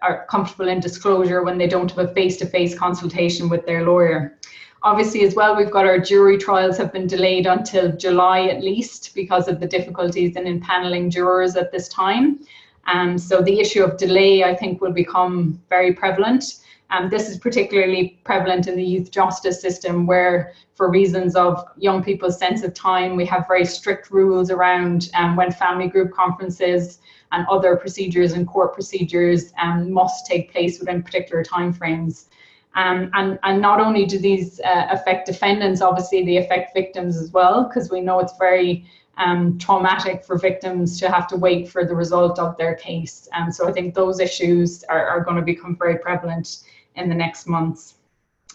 [0.00, 4.38] are comfortable in disclosure when they don't have a face-to-face consultation with their lawyer.
[4.84, 9.14] Obviously, as well, we've got our jury trials have been delayed until July at least
[9.14, 12.40] because of the difficulties in impaneling jurors at this time.
[12.86, 16.44] Um, so the issue of delay, I think, will become very prevalent.
[16.90, 22.02] Um, this is particularly prevalent in the youth justice system, where, for reasons of young
[22.02, 26.98] people's sense of time, we have very strict rules around um, when family group conferences
[27.30, 32.26] and other procedures and court procedures um, must take place within particular timeframes.
[32.74, 37.30] Um, and, and not only do these uh, affect defendants, obviously they affect victims as
[37.30, 38.84] well, because we know it's very
[39.18, 43.28] um, traumatic for victims to have to wait for the result of their case.
[43.34, 46.64] Um, so I think those issues are, are going to become very prevalent
[46.96, 47.94] in the next months.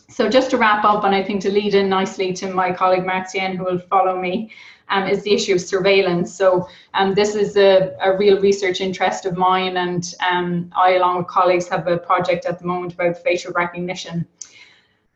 [0.10, 3.06] So just to wrap up, and I think to lead in nicely to my colleague
[3.06, 4.52] Marcin, who will follow me,
[4.90, 6.34] um, is the issue of surveillance.
[6.34, 11.18] So um, this is a, a real research interest of mine, and um, I, along
[11.18, 14.26] with colleagues, have a project at the moment about facial recognition.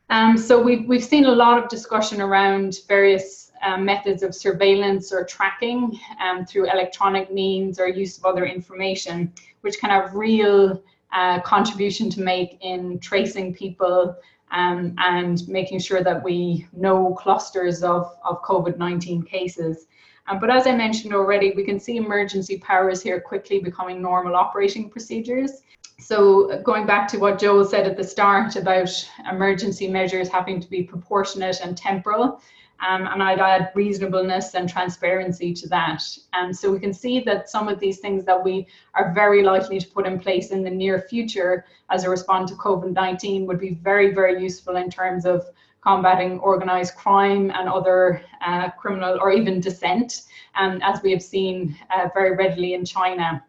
[0.09, 5.11] Um, so we've, we've seen a lot of discussion around various um, methods of surveillance
[5.11, 10.81] or tracking um, through electronic means or use of other information, which can have real
[11.13, 14.15] uh, contribution to make in tracing people
[14.51, 19.87] um, and making sure that we know clusters of, of COVID-19 cases.
[20.27, 24.35] Um, but as I mentioned already, we can see emergency powers here quickly becoming normal
[24.35, 25.63] operating procedures.
[25.99, 28.89] So going back to what Joel said at the start about
[29.29, 32.41] emergency measures having to be proportionate and temporal,
[32.81, 36.03] um, and I'd add reasonableness and transparency to that.
[36.33, 39.79] And so we can see that some of these things that we are very likely
[39.79, 43.75] to put in place in the near future as a response to COVID-19 would be
[43.75, 45.45] very, very useful in terms of
[45.81, 50.23] combating organized crime and other uh, criminal or even dissent,
[50.55, 53.43] um, as we have seen uh, very readily in China.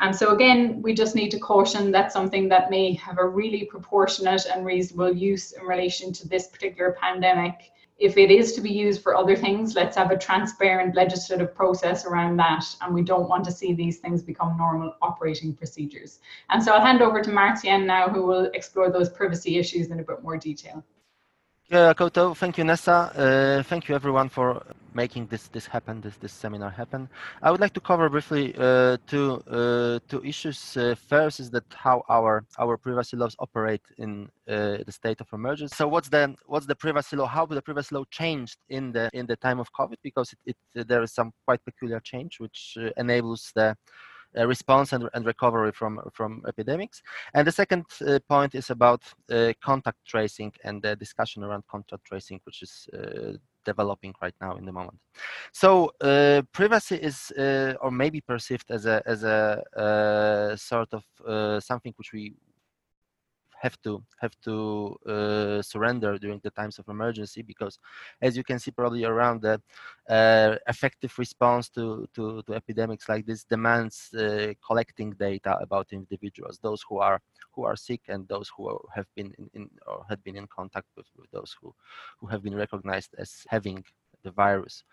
[0.00, 3.64] And so again, we just need to caution that something that may have a really
[3.64, 8.70] proportionate and reasonable use in relation to this particular pandemic if it is to be
[8.70, 12.64] used for other things, let's have a transparent legislative process around that.
[12.80, 16.20] And we don't want to see these things become normal operating procedures.
[16.50, 19.98] And so I'll hand over to Marcin now, who will explore those privacy issues in
[19.98, 20.84] a bit more detail.
[21.70, 23.12] Yeah, Koto, thank you, Nessa.
[23.14, 24.62] Uh, thank you, everyone, for
[24.94, 27.10] making this this happen, this this seminar happen.
[27.42, 30.76] I would like to cover briefly uh, two uh, two issues.
[30.78, 35.28] Uh, first is that how our our privacy laws operate in uh, the state of
[35.34, 35.74] emergency.
[35.76, 37.26] So what's the what's the privacy law?
[37.26, 39.96] How the privacy law changed in the in the time of COVID?
[40.02, 43.74] Because it, it there is some quite peculiar change which uh, enables the uh,
[44.34, 47.02] response and, and recovery from, from epidemics.
[47.34, 52.04] And the second uh, point is about uh, contact tracing and the discussion around contact
[52.04, 52.88] tracing, which is
[53.64, 54.98] developing right now in the moment.
[55.52, 61.04] So uh, privacy is, uh, or maybe perceived as a as a uh, sort of
[61.62, 62.34] something which we
[63.60, 67.78] have to have to uh, surrender during the times of emergency because
[68.22, 69.60] as you can see probably around the
[70.08, 76.58] uh, effective response to, to, to, epidemics like this demands uh, collecting data about individuals
[76.62, 77.20] those who are
[77.52, 80.86] who are sick and those who have been in, in or had been in contact
[80.96, 81.74] with, with those who
[82.18, 83.84] who have been recognized as having
[84.28, 84.84] the virus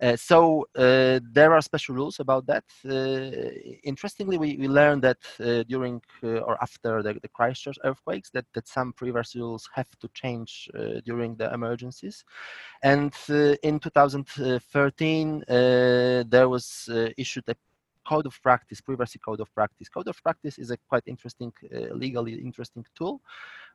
[0.00, 2.64] uh, so uh, there are special rules about that.
[2.88, 3.50] Uh,
[3.84, 8.46] interestingly, we, we learned that uh, during uh, or after the, the, Christchurch earthquakes that,
[8.54, 12.24] that some previous rules have to change uh, during the emergencies.
[12.82, 13.12] And
[13.62, 16.88] in 2013, there was
[17.18, 17.54] issued a
[18.06, 19.88] code of practice, privacy code of practice.
[19.88, 21.52] Code of practice is a quite interesting,
[21.92, 23.20] legally interesting tool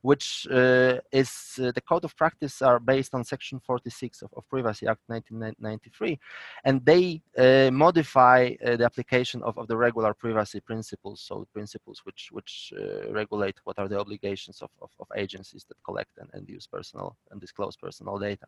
[0.05, 4.47] which uh, is uh, the code of practice are based on Section 46 of, of
[4.49, 6.19] Privacy Act 1993,
[6.63, 12.01] and they uh, modify uh, the application of, of the regular privacy principles, so principles
[12.03, 16.30] which which uh, regulate what are the obligations of, of, of agencies that collect and,
[16.34, 18.45] and use personal and disclose personal data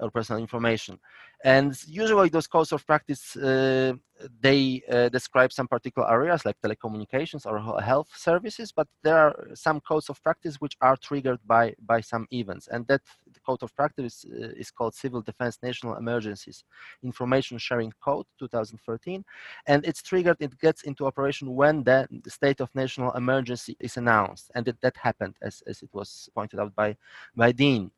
[0.00, 0.98] or personal information.
[1.44, 3.92] And usually those codes of practice, uh,
[4.40, 9.80] they uh, describe some particular areas like telecommunications or health services, but there are some
[9.80, 12.68] codes of practice which are triggered by, by some events.
[12.68, 13.02] And that
[13.46, 16.64] code of practice uh, is called Civil Defense National Emergencies
[17.02, 19.22] Information Sharing Code 2013.
[19.66, 24.50] And it's triggered, it gets into operation when the state of national emergency is announced.
[24.54, 26.96] And it, that happened as, as it was pointed out by,
[27.36, 27.90] by Dean.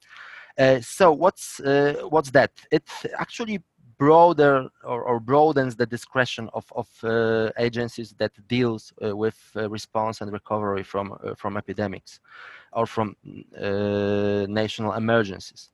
[0.59, 2.51] Uh, so what's uh, what's that?
[2.71, 2.89] It
[3.19, 3.63] actually
[3.99, 9.69] broader or, or, broadens the discretion of, of uh, agencies that deals uh, with uh,
[9.71, 12.21] response and recovery from uh, from epidemics
[12.73, 13.17] or from
[14.49, 15.71] national emergencies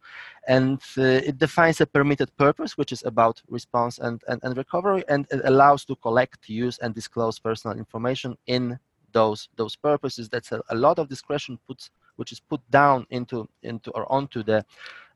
[0.47, 5.26] and it defines a permitted purpose which is about response and, and, and recovery and
[5.33, 8.78] it allows to collect use and disclose personal information in
[9.12, 13.49] those those purposes that's a, a lot of discretion puts which is put down into
[13.63, 14.59] into or onto the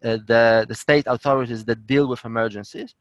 [0.05, 2.95] uh, the the state authorities that deal with emergencies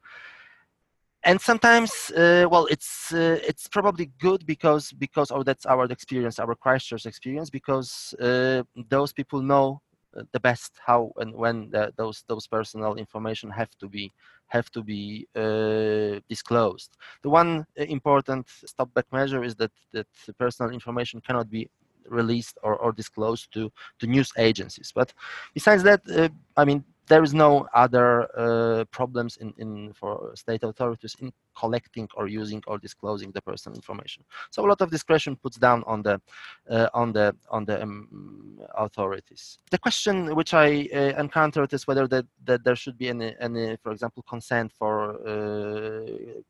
[1.26, 6.38] and sometimes uh, well it's uh, it's probably good because because oh that's our experience
[6.38, 9.80] our Christchurch experience because uh, those people know
[10.16, 14.12] uh, the best how and when the, those those personal information have to be
[14.48, 16.96] have to be uh, disclosed.
[17.22, 20.06] The one important stopback measure is that that
[20.38, 21.68] personal information cannot be
[22.08, 24.92] released or, or disclosed to, to news agencies.
[24.94, 25.12] But
[25.54, 30.62] besides that, uh, I mean, there is no other uh, problems in, in for state
[30.64, 34.24] authorities in collecting or using or disclosing the personal information.
[34.50, 36.20] So a lot of discretion puts down on the
[36.68, 39.58] uh, on the on the um, authorities.
[39.70, 43.76] The question which I uh, encountered is whether that, that there should be any any,
[43.82, 46.40] for example, consent for uh,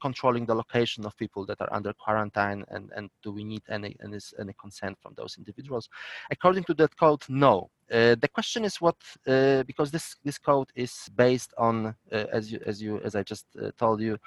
[0.00, 3.96] controlling the location of people that are under quarantine and, and do we need any,
[4.02, 5.88] any, any consent from those individuals?
[6.30, 7.70] According to that code, no.
[7.88, 8.96] Uh, the question is what
[9.28, 13.22] uh, because this this code is based on uh, as you as you as I
[13.22, 14.18] just uh, told you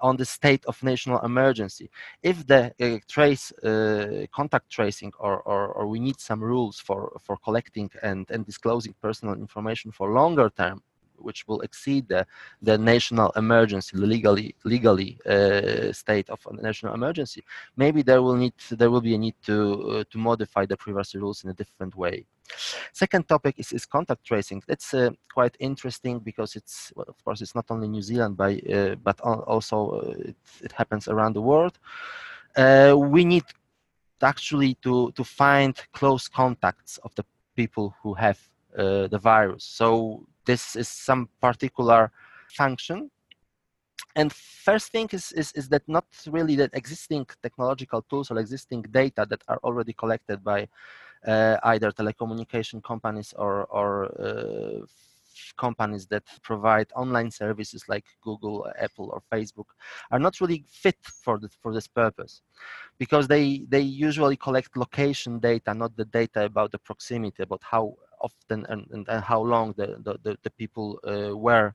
[0.00, 1.90] on the state of national emergency.
[2.22, 7.16] If the uh, trace uh, contact tracing or, or, or we need some rules for
[7.18, 10.82] for collecting and and disclosing personal information for longer term
[11.18, 12.26] which will exceed the,
[12.62, 17.42] the national emergency, the legally legally uh, state of a national emergency,
[17.76, 19.56] maybe there will need there will be a need to
[19.90, 22.26] uh, to modify the privacy rules in a different way.
[22.92, 24.62] Second topic is, is contact tracing.
[24.66, 28.60] That's uh, quite interesting because it's well, of course it's not only New Zealand, by
[28.72, 31.78] uh, but also uh, it, it, happens around the world.
[32.56, 33.44] Uh, we need
[34.22, 38.38] actually to to find close contacts of the people who have
[38.74, 39.64] the virus.
[39.64, 42.10] So this is some particular
[42.50, 43.10] function.
[44.14, 48.82] And first thing is, is, is that not really that existing technological tools or existing
[48.90, 50.68] data that are already collected by
[51.26, 54.86] uh, either telecommunication companies or, or uh,
[55.56, 59.66] companies that provide online services like Google, Apple, or Facebook
[60.10, 62.42] are not really fit for this, for this purpose
[62.98, 67.96] because they, they usually collect location data, not the data about the proximity, about how
[68.20, 71.74] often and, and, and how long the, the, the people uh, were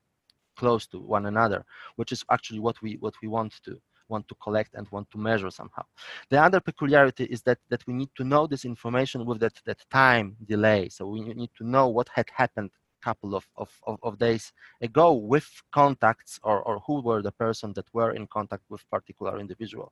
[0.55, 1.63] close to one another,
[1.95, 3.79] which is actually what we what we want to
[4.09, 5.83] want to collect and want to measure somehow.
[6.29, 9.81] The other peculiarity is that that we need to know this information with that that
[9.89, 10.89] time delay.
[10.89, 12.71] So we need to know what had happened
[13.01, 13.69] couple of, of,
[14.03, 18.63] of, days ago with contacts or, or who were the person that were in contact
[18.69, 19.91] with particular individual.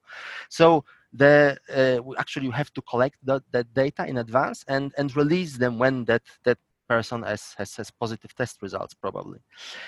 [0.50, 5.16] So the uh, we actually have to collect that, that data in advance and, and
[5.16, 6.58] release them when that, that
[6.88, 9.40] person has, has, has positive test results probably.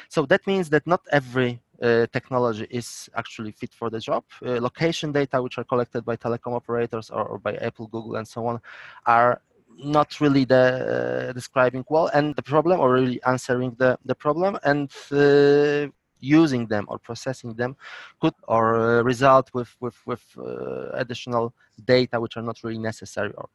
[0.10, 4.24] So that means that not every uh, technology is actually fit for the job.
[4.46, 8.28] Uh, location data, which are collected by telecom operators or, or, by Apple, Google, and
[8.28, 8.62] so on,
[9.08, 9.42] are
[9.78, 14.58] not really the uh, describing well and the problem or really answering the, the problem
[14.64, 17.76] and uh, using them or processing them
[18.20, 21.54] could or uh, result with with with uh, additional
[21.86, 23.50] data which are not really necessary or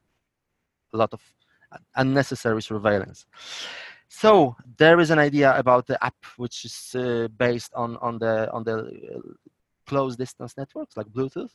[0.92, 1.20] a lot of
[1.96, 3.26] unnecessary surveillance.
[4.08, 8.50] So there is an idea about the app which is uh, based on on the
[8.52, 9.20] on the uh,
[9.86, 11.52] close distance networks like bluetooth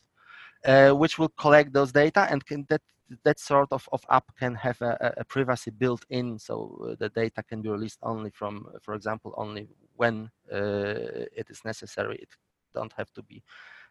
[0.64, 2.82] which will collect those data and can that
[3.24, 6.38] that sort of, of app can have a, a, privacy built in.
[6.38, 11.46] So uh, the data can be released only from for example only when uh, it
[11.50, 12.16] is necessary.
[12.16, 12.28] It
[12.74, 13.42] don't have to be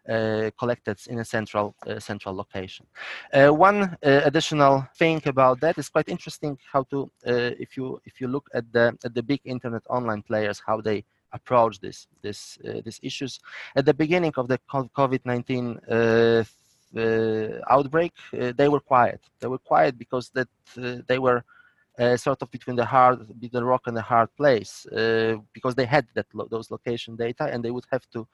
[0.09, 2.87] uh, collected in a central uh, central location.
[3.33, 8.27] Uh, one additional thing about that is quite interesting how to if you if you
[8.27, 11.03] look at the at the big internet online players how they
[11.33, 13.39] approach this this these issues.
[13.75, 16.43] At the beginning of the COVID-19 uh,
[17.69, 19.21] outbreak, uh, they were quiet.
[19.39, 21.43] They were quiet because that uh, they were
[22.17, 24.87] sort of between the hard, between the rock and the hard place,
[25.53, 28.27] because they had that lo those location data and they would have to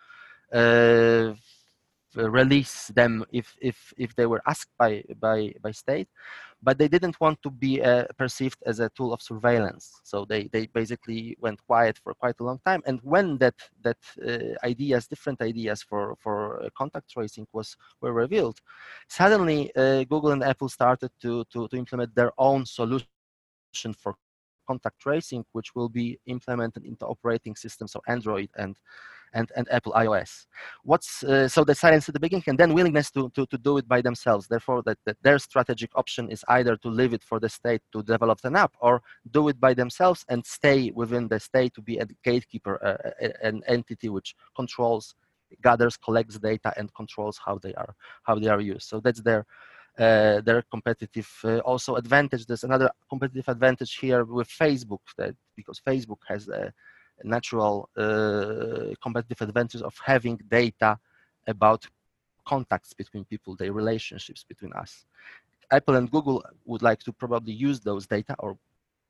[2.16, 6.08] release them if if if they were asked by by by state
[6.64, 10.02] but they didn't want to be uh, perceived as a tool of surveillance.
[10.04, 12.82] So they they basically went quiet for quite a long time.
[12.88, 13.54] And when that
[13.84, 18.60] that uh, ideas different ideas for for uh, contact tracing was were revealed
[19.08, 23.08] suddenly uh, google and apple started to to to implement their own solution
[23.98, 24.16] for
[24.68, 28.78] contact tracing which will be implemented into operating systems of android and
[29.34, 30.46] and, and Apple iOS.
[30.84, 33.78] What's uh, so the silence at the beginning and then willingness to, to, to do
[33.78, 34.48] it by themselves.
[34.48, 38.04] Therefore, that, that their strategic option is either to leave it for the state to
[38.04, 39.02] develop an app or
[39.32, 43.62] do it by themselves and stay within the state to be a gatekeeper, uh, an
[43.68, 45.16] entity which controls,
[45.62, 48.88] gathers, collects data and controls how they are how they are used.
[48.88, 49.46] So that's their
[49.98, 52.46] uh, their competitive uh, also advantage.
[52.46, 56.72] There's another competitive advantage here with Facebook that because Facebook has a
[57.24, 60.98] natural uh, competitive advantage of having data
[61.48, 61.86] about
[62.46, 65.06] contacts between people, their relationships between us.
[65.72, 68.58] Apple and Google would like to probably use those data or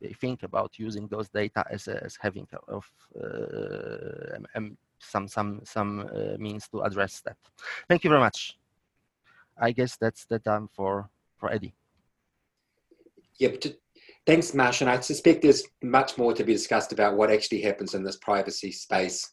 [0.02, 2.86] they think about using those data as, as having of
[3.20, 4.38] uh,
[5.00, 7.38] some some some uh, means to address that.
[7.88, 8.58] Thank you very much.
[9.60, 11.74] I guess that's the time for for Eddie.
[13.40, 13.58] Yep.
[13.64, 13.72] Yeah,
[14.28, 14.82] Thanks, Mash.
[14.82, 18.18] And I suspect there's much more to be discussed about what actually happens in this
[18.18, 19.26] privacy space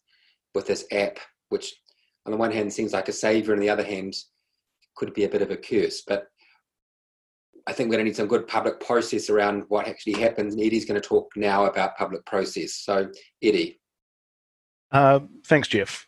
[0.55, 1.19] with this app,
[1.49, 1.75] which
[2.27, 4.15] on the one hand seems like a savior, on the other hand
[4.95, 6.05] could be a bit of a curse.
[6.07, 6.29] But
[7.67, 10.55] I think we're going to need some good public process around what actually happens.
[10.55, 12.75] And Eddie's going to talk now about public process.
[12.75, 13.11] So,
[13.43, 13.81] Eddie.
[14.93, 16.07] Uh, thanks, Geoff.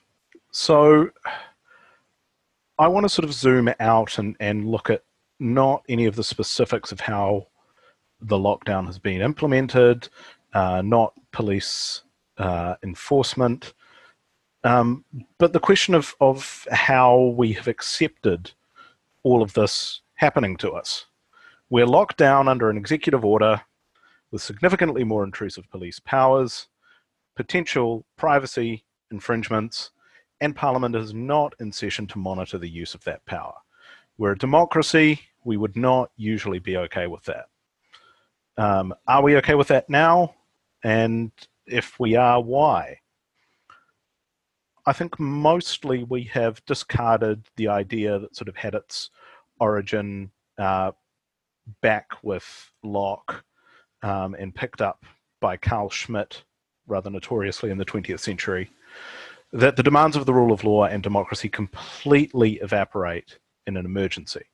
[0.53, 1.11] So,
[2.79, 5.03] I want to sort of zoom out and, and look at
[5.41, 7.49] not any of the specifics of how
[8.21, 10.09] the lockdown has been implemented,
[10.55, 12.03] uh, not police
[12.39, 13.75] uh, enforcement.
[14.65, 15.05] Um,
[15.39, 18.51] but the question of, of how we have accepted
[19.23, 21.07] all of this happening to us.
[21.69, 23.61] We're locked down under an executive order
[24.31, 26.69] with significantly more intrusive police powers,
[27.35, 29.91] potential privacy infringements,
[30.41, 33.55] and Parliament is not in session to monitor the use of that power.
[34.19, 37.47] We're a democracy, we would not usually be okay with that.
[38.59, 40.35] Um, are we okay with that now?
[40.83, 41.31] And
[41.67, 43.01] if we are, why?
[44.87, 49.11] I think mostly we have discarded the idea that sort of had its
[49.59, 50.93] origin uh,
[51.83, 53.45] back with Locke
[54.03, 55.05] um, and picked up
[55.41, 56.45] by Carl Schmitt
[56.87, 58.71] rather notoriously in the 20th century,
[59.53, 64.45] that the demands of the rule of law and democracy completely evaporate in an emergency.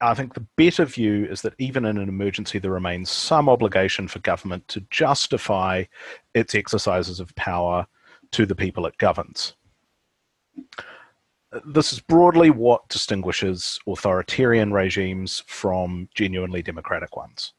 [0.00, 4.08] I think the better view is that even in an emergency, there remains some obligation
[4.08, 5.84] for government to justify
[6.34, 7.86] its exercises of power
[8.32, 9.54] to the people it governs.
[11.64, 17.54] This is broadly what distinguishes authoritarian regimes from genuinely democratic ones.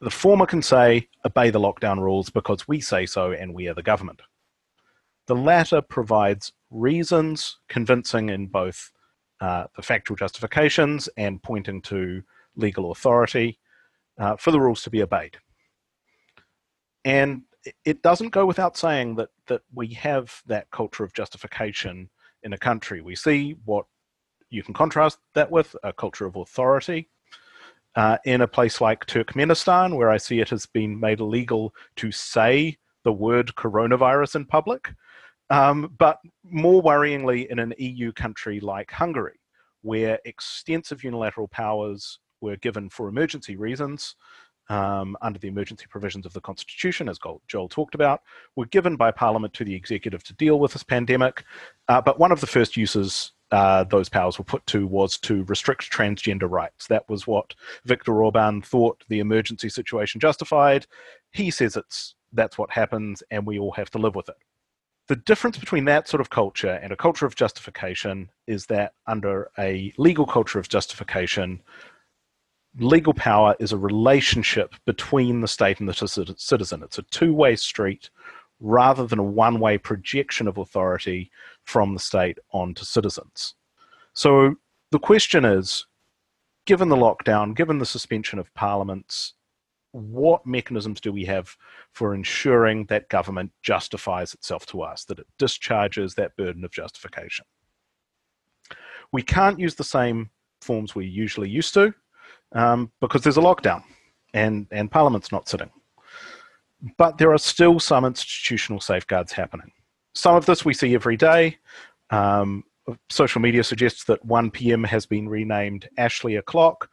[0.00, 3.74] The former can say, obey the lockdown rules because we say so and we are
[3.74, 4.22] the government.
[5.26, 8.92] The latter provides reasons convincing in both
[9.40, 12.22] uh, the factual justifications and pointing to
[12.56, 13.58] legal authority
[14.18, 15.36] uh, for the rules to be obeyed.
[17.04, 17.42] And
[17.84, 22.10] it doesn't go without saying that, that we have that culture of justification
[22.42, 23.00] in a country.
[23.00, 23.86] We see what
[24.50, 27.08] you can contrast that with a culture of authority.
[27.96, 32.12] Uh, in a place like Turkmenistan, where I see it has been made illegal to
[32.12, 34.92] say the word coronavirus in public,
[35.50, 39.40] um, but more worryingly, in an EU country like Hungary,
[39.82, 44.14] where extensive unilateral powers were given for emergency reasons
[44.68, 48.22] um, under the emergency provisions of the Constitution, as Joel talked about,
[48.56, 51.44] were given by Parliament to the executive to deal with this pandemic.
[51.88, 55.42] Uh, but one of the first uses uh, those powers were put to was to
[55.44, 56.86] restrict transgender rights.
[56.88, 57.54] That was what
[57.86, 60.86] Viktor Orban thought the emergency situation justified.
[61.32, 64.36] He says it's that's what happens, and we all have to live with it
[65.08, 69.50] the difference between that sort of culture and a culture of justification is that under
[69.58, 71.62] a legal culture of justification,
[72.78, 76.82] legal power is a relationship between the state and the citizen.
[76.82, 78.10] It's a two way street
[78.60, 81.30] rather than a one way projection of authority
[81.64, 83.54] from the state onto citizens.
[84.12, 84.56] So
[84.90, 85.86] the question is
[86.66, 89.32] given the lockdown, given the suspension of parliaments,
[89.98, 91.56] what mechanisms do we have
[91.92, 97.44] for ensuring that government justifies itself to us, that it discharges that burden of justification?
[99.12, 100.30] We can't use the same
[100.60, 101.94] forms we usually used to
[102.52, 103.82] um, because there's a lockdown
[104.34, 105.70] and, and Parliament's not sitting.
[106.96, 109.72] But there are still some institutional safeguards happening.
[110.14, 111.58] Some of this we see every day.
[112.10, 112.64] Um,
[113.10, 114.84] social media suggests that 1 p.m.
[114.84, 116.88] has been renamed Ashley o'clock.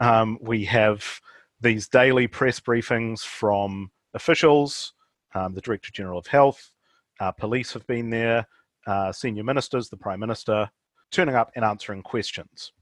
[0.00, 1.20] Um, we have
[1.60, 4.94] these daily press briefings from officials,
[5.34, 6.72] um, the Director General of Health,
[7.20, 8.46] uh, police have been there,
[8.86, 10.70] uh, senior ministers, the Prime Minister,
[11.12, 12.72] turning up and answering questions.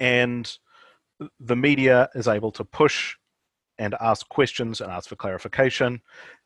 [0.00, 0.50] And
[1.40, 3.16] the media is able to push
[3.78, 6.00] and ask questions and ask for clarification.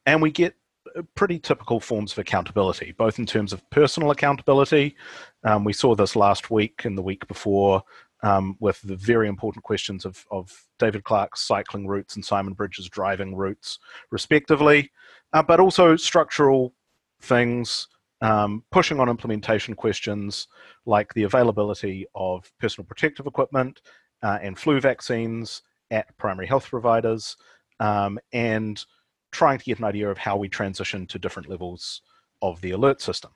[0.07, 0.55] And we get
[0.97, 4.97] uh, pretty typical forms of accountability, both in terms of personal accountability.
[5.45, 7.83] Um, we saw this last week and the week before
[8.23, 12.89] um, with the very important questions of, of David Clark's cycling routes and Simon Bridges'
[12.89, 13.79] driving routes,
[14.11, 14.91] respectively,
[15.33, 16.75] uh, but also structural
[17.21, 17.89] things,
[18.21, 20.47] um, pushing on implementation questions
[20.87, 23.81] like the availability of personal protective equipment
[24.23, 27.37] uh, and flu vaccines at primary health providers,
[27.81, 28.85] um, and
[29.33, 32.03] trying to get an idea of how we transition to different levels
[32.41, 33.31] of the alert system.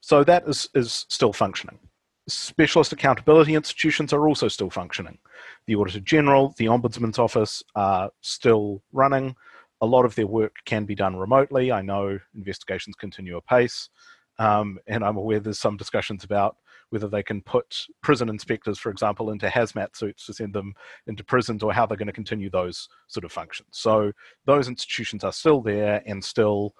[0.00, 1.78] So that is, is still functioning.
[2.26, 5.18] Specialist accountability institutions are also still functioning.
[5.66, 9.36] The Auditor General, the Ombudsman's Office are still running.
[9.80, 11.70] A lot of their work can be done remotely.
[11.70, 13.90] I know investigations continue apace.
[14.38, 16.56] Um, and I'm aware there's some discussions about
[16.90, 20.74] whether they can put prison inspectors, for example, into hazmat suits to send them
[21.06, 23.68] into prisons or how they're going to continue those sort of functions.
[23.72, 24.12] So
[24.46, 26.74] those institutions are still there and still,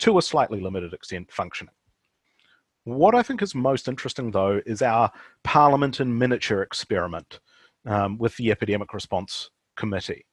[0.00, 1.74] to a slightly limited extent, functioning.
[2.96, 5.10] What I think is most interesting, though, is our
[5.44, 7.40] Parliament in miniature experiment
[7.86, 10.26] um, with the Epidemic Response Committee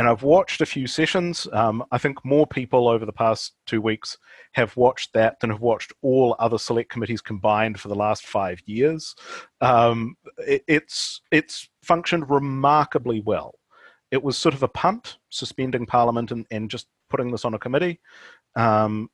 [0.00, 1.46] and I've watched a few sessions.
[1.52, 4.16] Um, I think more people over the past two weeks
[4.52, 8.60] have watched that than have watched all other select committees combined for the last five
[8.64, 9.14] years.
[9.60, 13.56] Um, it, it's it's functioned remarkably well.
[14.10, 17.58] It was sort of a punt, suspending Parliament and, and just putting this on a
[17.58, 18.00] committee.
[18.56, 19.10] Um,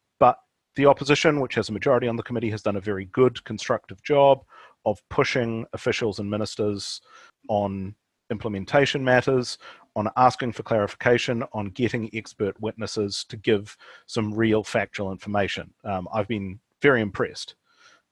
[0.76, 4.02] the opposition, which has a majority on the committee, has done a very good, constructive
[4.02, 4.44] job
[4.84, 7.00] of pushing officials and ministers
[7.48, 7.94] on
[8.30, 9.58] implementation matters,
[9.94, 15.72] on asking for clarification, on getting expert witnesses to give some real factual information.
[15.84, 17.54] Um, I've been very impressed.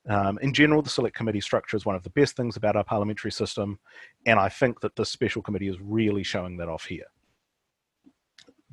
[0.09, 2.85] Um, in general, the select committee structure is one of the best things about our
[2.85, 3.79] parliamentary system,
[4.27, 7.07] and I think that this special committee is really showing that off here.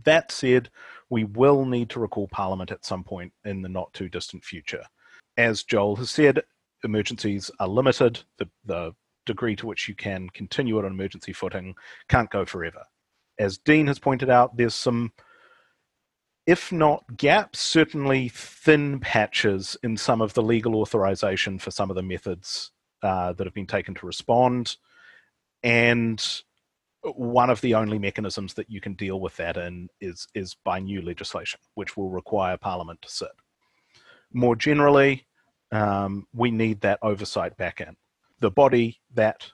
[0.03, 0.69] That said,
[1.11, 4.83] we will need to recall Parliament at some point in the not too distant future.
[5.37, 6.41] As Joel has said,
[6.83, 8.23] emergencies are limited.
[8.37, 8.93] The, the
[9.25, 11.75] degree to which you can continue it on emergency footing
[12.09, 12.83] can't go forever.
[13.37, 15.11] As Dean has pointed out, there's some,
[16.47, 21.95] if not gaps, certainly thin patches in some of the legal authorization for some of
[21.97, 22.71] the methods
[23.03, 24.77] uh, that have been taken to respond.
[25.61, 26.23] And
[27.03, 30.79] one of the only mechanisms that you can deal with that in is, is by
[30.79, 33.31] new legislation, which will require Parliament to sit.
[34.33, 35.25] More generally,
[35.71, 37.95] um, we need that oversight back in
[38.41, 39.49] the body that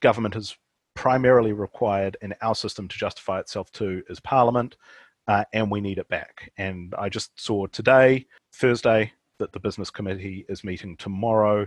[0.00, 0.56] government has
[0.94, 4.76] primarily required in our system to justify itself to is Parliament,
[5.26, 6.52] uh, and we need it back.
[6.58, 11.66] And I just saw today, Thursday, that the Business Committee is meeting tomorrow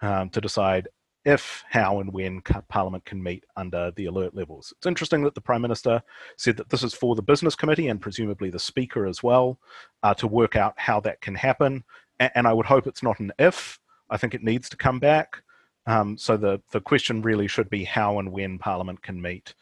[0.00, 0.88] um, to decide
[1.24, 4.72] if, how, and when Parliament can meet under the alert levels.
[4.76, 6.02] It's interesting that the Prime Minister
[6.36, 9.58] said that this is for the Business Committee and presumably the Speaker as well
[10.02, 11.84] uh, to work out how that can happen.
[12.18, 13.78] And I would hope it's not an if.
[14.10, 15.42] I think it needs to come back.
[15.86, 19.54] Um, so the, the question really should be how and when Parliament can meet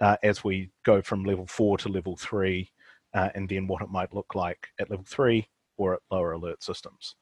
[0.00, 2.70] uh, as we go from level four to level three,
[3.14, 6.62] uh, and then what it might look like at level three or at lower alert
[6.62, 7.14] systems.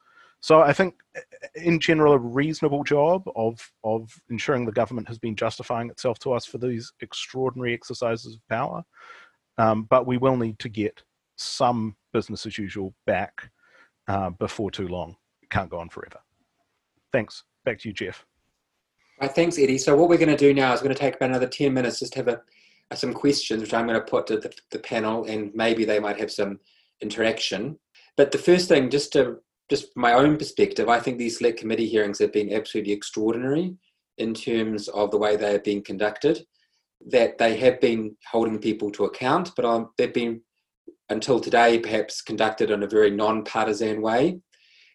[0.47, 1.20] So I think, uh,
[1.57, 6.32] in general, a reasonable job of of ensuring the government has been justifying itself to
[6.32, 8.84] us for these extraordinary exercises of power.
[9.59, 11.03] Um, but we will need to get
[11.34, 13.51] some business as usual back
[14.07, 15.16] uh, before too long.
[15.42, 16.20] It can't go on forever.
[17.12, 17.42] Thanks.
[17.64, 18.24] Back to you, Geoff.
[19.20, 19.78] Right, thanks, Eddie.
[19.78, 21.74] So what we're going to do now is we're going to take about another 10
[21.74, 24.78] minutes just to have a, some questions, which I'm going to put to the, the
[24.78, 26.61] panel, and maybe they might have some
[27.01, 27.80] interaction.
[28.16, 31.88] But the first thing, just to just my own perspective, I think these select committee
[31.88, 33.74] hearings have been absolutely extraordinary
[34.18, 36.44] in terms of the way they have been conducted.
[37.08, 40.40] That they have been holding people to account, but um, they've been
[41.08, 44.38] until today, perhaps conducted in a very non partisan way.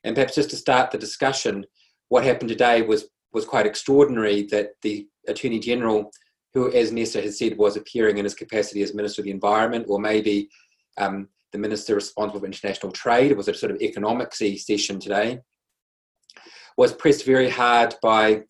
[0.03, 1.65] And perhaps just to start the discussion,
[2.09, 6.11] what happened today was, was quite extraordinary that the Attorney General,
[6.53, 9.85] who, as Nessa has said, was appearing in his capacity as Minister of the Environment,
[9.87, 10.49] or maybe
[10.97, 15.39] um, the Minister responsible for international trade, it was a sort of economicsy session today,
[16.77, 18.43] was pressed very hard by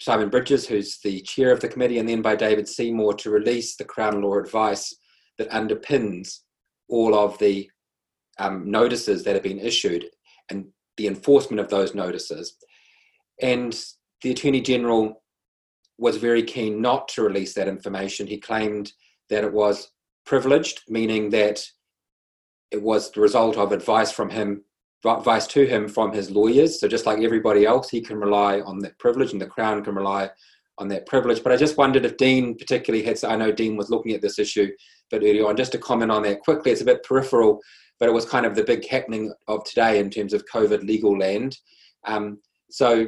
[0.00, 3.76] Simon Bridges, who's the chair of the committee, and then by David Seymour to release
[3.76, 4.94] the Crown Law advice
[5.38, 6.40] that underpins
[6.88, 7.68] all of the
[8.38, 10.06] um, notices that have been issued
[10.50, 12.56] and the enforcement of those notices.
[13.40, 13.78] And
[14.22, 15.22] the Attorney General
[15.98, 18.26] was very keen not to release that information.
[18.26, 18.92] He claimed
[19.30, 19.90] that it was
[20.24, 21.64] privileged, meaning that
[22.70, 24.64] it was the result of advice from him
[25.04, 26.80] advice to him from his lawyers.
[26.80, 29.94] So just like everybody else, he can rely on that privilege, and the Crown can
[29.94, 30.30] rely
[30.78, 31.42] on that privilege.
[31.42, 33.22] But I just wondered if Dean particularly had.
[33.24, 34.70] I know Dean was looking at this issue,
[35.10, 36.72] but earlier on, just to comment on that quickly.
[36.72, 37.60] It's a bit peripheral,
[38.00, 41.16] but it was kind of the big happening of today in terms of COVID legal
[41.16, 41.56] land.
[42.06, 42.40] Um,
[42.70, 43.06] so,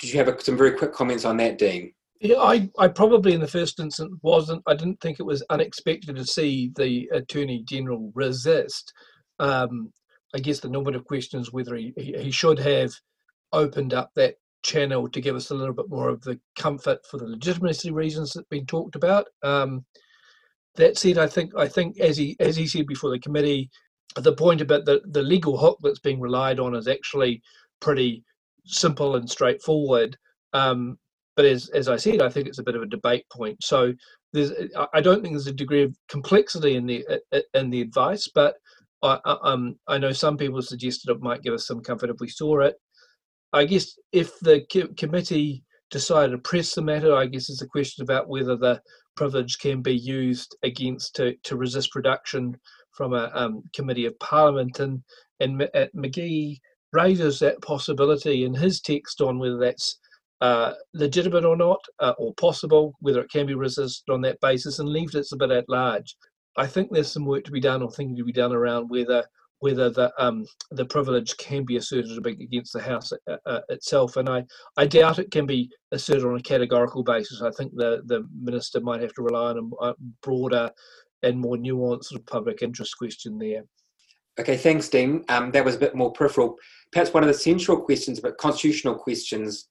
[0.00, 1.92] did you have some very quick comments on that, Dean?
[2.20, 4.62] Yeah, I, I probably in the first instance wasn't.
[4.66, 8.92] I didn't think it was unexpected to see the Attorney General resist.
[9.38, 9.92] Um,
[10.34, 12.92] I guess the normative question is whether he, he should have
[13.52, 17.18] opened up that channel to give us a little bit more of the comfort for
[17.18, 19.26] the legitimacy reasons that have been talked about.
[19.44, 19.84] Um,
[20.74, 23.70] that said, I think I think as he as he said before the committee,
[24.16, 27.42] the point about the, the legal hook that's being relied on is actually
[27.80, 28.24] pretty
[28.64, 30.16] simple and straightforward.
[30.52, 30.98] Um,
[31.38, 33.62] but as as I said, I think it's a bit of a debate point.
[33.62, 33.94] So
[34.32, 34.50] there's
[34.92, 37.06] I don't think there's a degree of complexity in the
[37.54, 38.56] in the advice, but
[39.04, 42.26] I, um, I know some people suggested it might give us some comfort if we
[42.26, 42.74] saw it.
[43.52, 45.62] I guess if the co- committee
[45.92, 48.80] decided to press the matter, I guess it's a question about whether the
[49.14, 52.56] privilege can be used against to, to resist production
[52.90, 54.80] from a um, committee of parliament.
[54.80, 55.04] And,
[55.38, 56.58] and M- McGee
[56.92, 60.00] raises that possibility in his text on whether that's
[60.40, 64.78] uh, legitimate or not, uh, or possible, whether it can be resisted on that basis,
[64.78, 66.16] and leaves it a bit at large.
[66.56, 69.24] I think there's some work to be done or thinking to be done around whether
[69.60, 74.28] whether the um, the privilege can be asserted against the House uh, uh, itself, and
[74.28, 74.44] I,
[74.76, 77.42] I doubt it can be asserted on a categorical basis.
[77.42, 80.70] I think the the minister might have to rely on a broader
[81.22, 83.64] and more nuanced sort of public interest question there.
[84.38, 85.24] Okay, thanks, Dean.
[85.28, 86.54] Um, that was a bit more peripheral.
[86.92, 89.68] Perhaps one of the central questions, but constitutional questions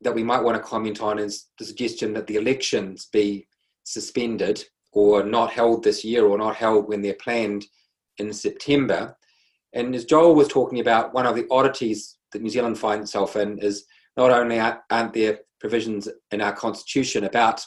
[0.00, 3.46] that we might want to comment on is the suggestion that the elections be
[3.84, 7.64] suspended or not held this year or not held when they're planned
[8.18, 9.16] in September.
[9.72, 13.36] And as Joel was talking about, one of the oddities that New Zealand finds itself
[13.36, 13.84] in is
[14.16, 17.64] not only aren't there provisions in our constitution about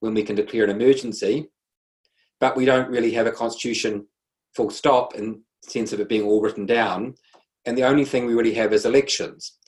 [0.00, 1.50] when we can declare an emergency,
[2.40, 4.06] but we don't really have a constitution
[4.54, 7.14] full stop in sense of it being all written down.
[7.66, 9.58] And the only thing we really have is elections.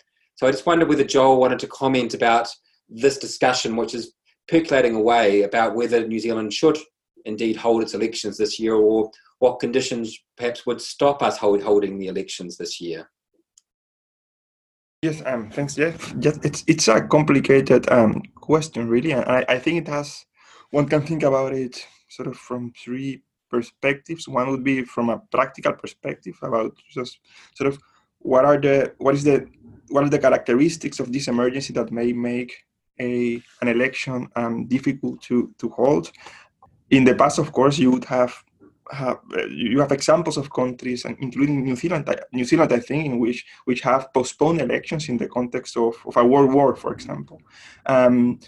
[0.43, 2.49] So I just wonder whether Joel wanted to comment about
[2.89, 4.15] this discussion, which is
[4.49, 6.77] percolating away about whether New Zealand should
[7.25, 11.97] indeed hold its elections this year or what conditions perhaps would stop us hold, holding
[11.97, 13.09] the elections this year.
[15.03, 16.13] Yes, um, thanks, Geoff.
[16.19, 20.27] Yes, it's it's a complicated um, question, really, and I, I think it has.
[20.73, 24.27] One can think about it sort of from three perspectives.
[24.27, 27.21] One would be from a practical perspective about just
[27.55, 27.79] sort of
[28.19, 29.47] what are the what is the
[29.93, 32.53] what are the characteristics of this emergency that may make
[33.01, 36.11] a an election um, difficult to to hold.
[36.91, 38.35] In the past, of course, you would have
[38.91, 43.19] have uh, you have examples of countries, including New Zealand, New Zealand, I think, in
[43.19, 47.41] which which have postponed elections in the context of, of a world war, for example.
[47.87, 48.39] Um,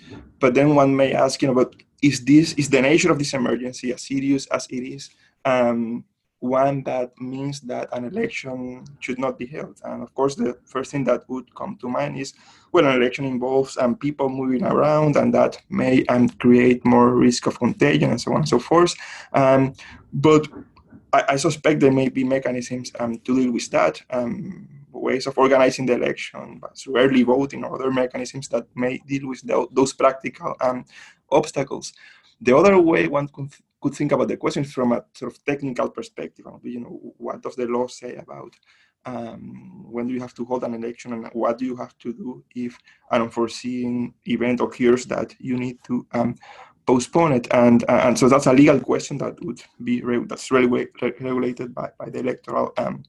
[0.41, 3.35] but then one may ask, you know, but is this is the nature of this
[3.35, 5.11] emergency as serious as it is?
[5.45, 6.05] Um,
[6.41, 9.81] one that means that an election should not be held.
[9.85, 12.35] And of course, the first thing that would come to mind is
[12.73, 17.47] well, an election involves um, people moving around, and that may um, create more risk
[17.47, 18.95] of contagion and so on and so forth.
[19.33, 19.75] Um,
[20.13, 20.49] but
[21.13, 24.03] I, I, suspect there may be mechanisms um, to deal with that.
[24.11, 29.29] Um, ways of organizing the election, but early voting or other mechanisms that may deal
[29.29, 30.85] with the, those practical um,
[31.31, 31.93] obstacles.
[32.41, 33.53] The other way one could
[33.85, 36.47] could think about the questions from a sort of technical perspective.
[36.63, 38.55] You know, what does the law say about
[39.05, 42.15] um, when do you have to hold an election and what do you have to
[42.15, 42.79] do if
[43.11, 46.35] an unforeseen event occurs that you need to um,
[46.87, 47.47] postpone it?
[47.51, 51.75] And uh, and so that's a legal question that would be re- that's really regulated
[51.75, 53.03] by, by the electoral um,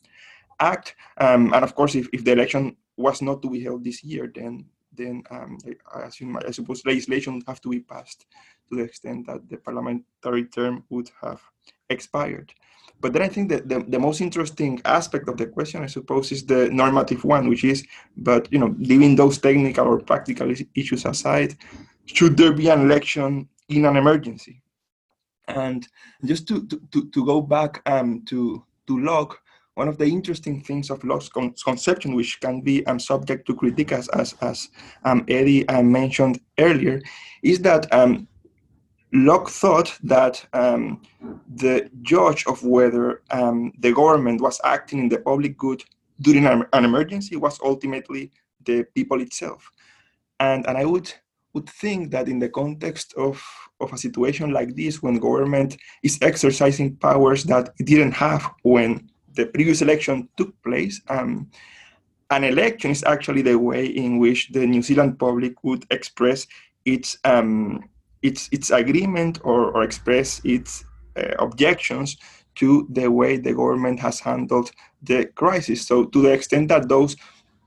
[0.60, 0.96] act.
[1.18, 4.30] Um, and of course, if, if the election was not to be held this year,
[4.36, 4.66] then
[4.98, 5.58] then um,
[5.94, 8.26] I assume I suppose legislation would have to be passed
[8.70, 11.42] to the extent that the parliamentary term would have
[11.90, 12.54] expired.
[13.02, 16.32] But then I think that the, the most interesting aspect of the question, I suppose,
[16.32, 17.86] is the normative one, which is,
[18.18, 21.56] but you know, leaving those technical or practical issues aside,
[22.06, 24.62] should there be an election in an emergency?
[25.48, 25.88] And
[26.24, 29.40] just to, to, to go back um, to, to Locke,
[29.76, 33.56] one of the interesting things of Locke's con- conception, which can be um, subject to
[33.56, 34.70] critique, as, as, as
[35.04, 37.02] um, Eddie um, mentioned earlier,
[37.44, 38.28] is that um,
[39.14, 41.02] Locke thought that um,
[41.56, 45.84] the judge of whether um, the government was acting in the public good
[46.22, 48.32] during an, emergency was ultimately
[48.66, 49.70] the people itself.
[50.40, 51.14] And, and I would,
[51.54, 53.42] would think that in the context of,
[53.80, 59.10] of a situation like this, when government is exercising powers that it didn't have when
[59.36, 61.50] the previous election took place, um,
[62.32, 66.48] an election is actually the way in which the New Zealand public would express
[66.86, 67.84] its um,
[68.26, 70.84] its its agreement or, or express its
[71.18, 72.18] uh, objections
[72.56, 74.72] to the way the government has handled
[75.04, 75.86] the crisis.
[75.86, 77.16] So to the extent that those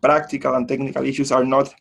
[0.00, 1.74] practical and technical issues are not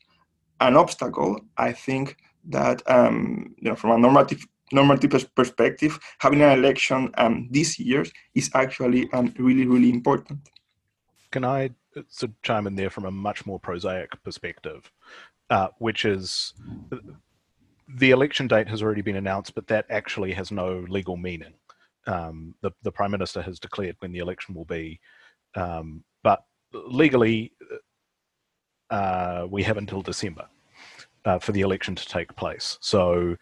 [0.60, 2.18] an obstacle, I think
[2.50, 8.06] that um, you know from a normative normative perspective, having an election um, this year
[8.36, 10.40] is actually um, really really important.
[11.32, 14.92] Can I uh, so chime in there from a much more prosaic perspective,
[15.50, 16.54] uh, which is
[17.88, 21.54] the election date has already been announced, but that actually has no legal meaning.
[22.06, 25.00] Um, the the prime minister has declared when the election will be,
[25.56, 27.54] um, but legally,
[28.90, 30.48] uh, we have until December
[31.26, 32.78] uh, for the election to take place.
[32.82, 33.36] So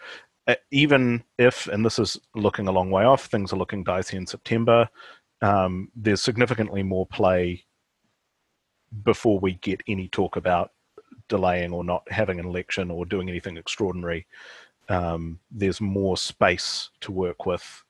[0.48, 4.18] uh, even if, and this is looking a long way off, things are looking dicey
[4.18, 4.90] in September.
[5.42, 7.66] Um, there's significantly more play
[9.04, 10.72] before we get any talk about
[11.28, 14.26] delaying or not having an election or doing anything extraordinary.
[14.90, 17.84] Um, there's more space to work with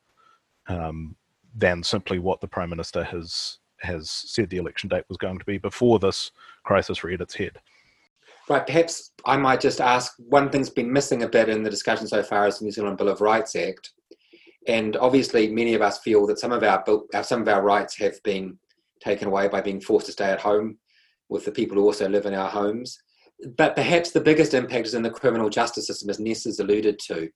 [0.68, 1.16] um,
[1.56, 5.46] than simply what the prime minister has has said the election date was going to
[5.46, 6.32] be before this
[6.64, 7.60] crisis reared its head.
[8.48, 12.08] Right, perhaps I might just ask one thing's been missing a bit in the discussion
[12.08, 13.92] so far is the New Zealand Bill of Rights Act.
[14.68, 16.84] And obviously, many of us feel that some of our
[17.24, 18.58] some of our rights have been
[19.00, 20.78] taken away by being forced to stay at home
[21.30, 23.00] with the people who also live in our homes
[23.58, 27.00] but perhaps the biggest impact is in the criminal justice system, as Ness has alluded
[27.00, 27.30] to.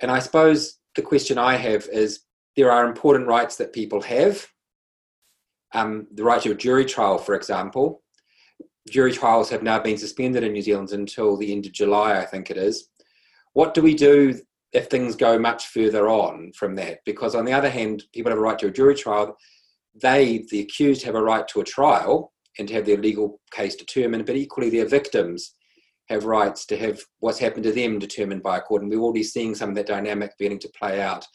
[0.00, 2.20] And I suppose the question I have is
[2.56, 4.46] there are important rights that people have.
[5.72, 8.02] Um, the right to a jury trial, for example.
[8.88, 12.26] Jury trials have now been suspended in New Zealand until the end of July, I
[12.26, 12.90] think it is.
[13.54, 14.38] What do we do
[14.72, 16.98] if things go much further on from that?
[17.06, 19.36] Because on the other hand, people have a right to a jury trial.
[20.00, 23.74] They, the accused, have a right to a trial, and to have their legal case
[23.74, 25.54] determined, but equally their victims
[26.08, 28.82] have rights to have what's happened to them determined by a court.
[28.82, 31.26] And we're already seeing some of that dynamic beginning to play out.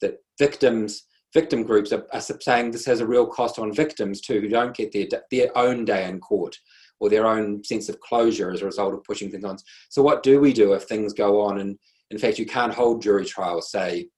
[0.00, 4.40] That victims, victim groups are, are saying this has a real cost on victims too,
[4.40, 6.56] who don't get their their own day in court
[6.98, 9.56] or their own sense of closure as a result of pushing things on.
[9.90, 11.60] So what do we do if things go on?
[11.60, 11.78] And
[12.10, 14.08] in fact, you can't hold jury trials, say,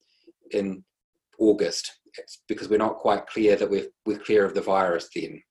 [0.52, 0.84] in
[1.38, 5.42] August, it's because we're not quite clear that we're we're clear of the virus then.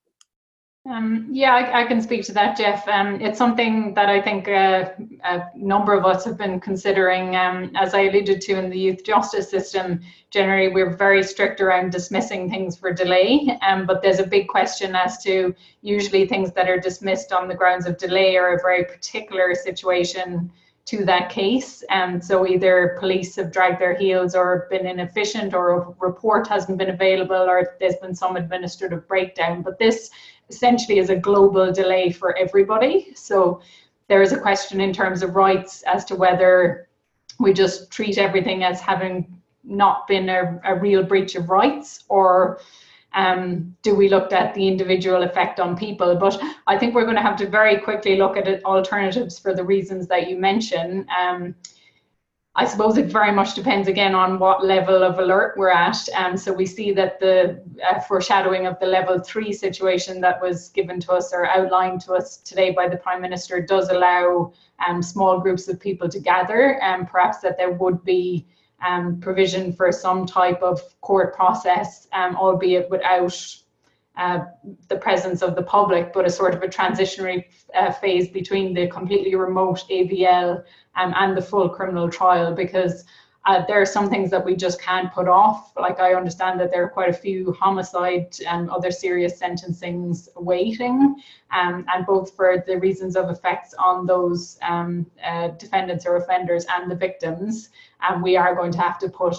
[0.89, 2.87] Um, yeah, I, I, can speak to that, Geoff.
[2.87, 4.91] Um, it's something that I think uh,
[5.25, 7.35] a number of us have been considering.
[7.35, 11.91] Um, as I alluded to in the youth justice system, generally we're very strict around
[11.91, 16.69] dismissing things for delay, um, but there's a big question as to usually things that
[16.69, 20.49] are dismissed on the grounds of delay are a very particular situation
[20.87, 21.83] to that case.
[21.89, 26.77] And so either police have dragged their heels or been inefficient or a report hasn't
[26.77, 29.61] been available or there's been some administrative breakdown.
[29.61, 30.09] But this
[30.49, 33.13] essentially is a global delay for everybody.
[33.15, 33.61] So
[34.07, 36.87] there is a question in terms of rights as to whether
[37.39, 42.59] we just treat everything as having not been a, a real breach of rights or
[43.13, 46.15] um, do we look at the individual effect on people?
[46.15, 49.63] But I think we're going to have to very quickly look at alternatives for the
[49.63, 51.07] reasons that you mentioned.
[51.09, 51.55] Um,
[52.59, 56.09] I suppose it very much depends again on what level of alert we're at.
[56.15, 60.69] Um, so we see that the uh, foreshadowing of the level three situation that was
[60.69, 64.53] given to us or outlined to us today by the Prime Minister does allow
[64.87, 68.47] um, small groups of people to gather and um, perhaps that there would be
[68.83, 73.37] um, provision for some type of court process, um, albeit without
[74.17, 74.39] uh,
[74.87, 77.45] the presence of the public, but a sort of a transitionary
[77.75, 80.63] uh, phase between the completely remote AVL
[80.95, 82.53] um, and the full criminal trial.
[82.53, 83.05] Because
[83.47, 85.71] uh, there are some things that we just can't put off.
[85.77, 91.15] Like I understand that there are quite a few homicide and other serious sentencings waiting,
[91.51, 96.65] um, and both for the reasons of effects on those um, uh, defendants or offenders
[96.75, 97.69] and the victims.
[98.01, 99.37] And we are going to have to put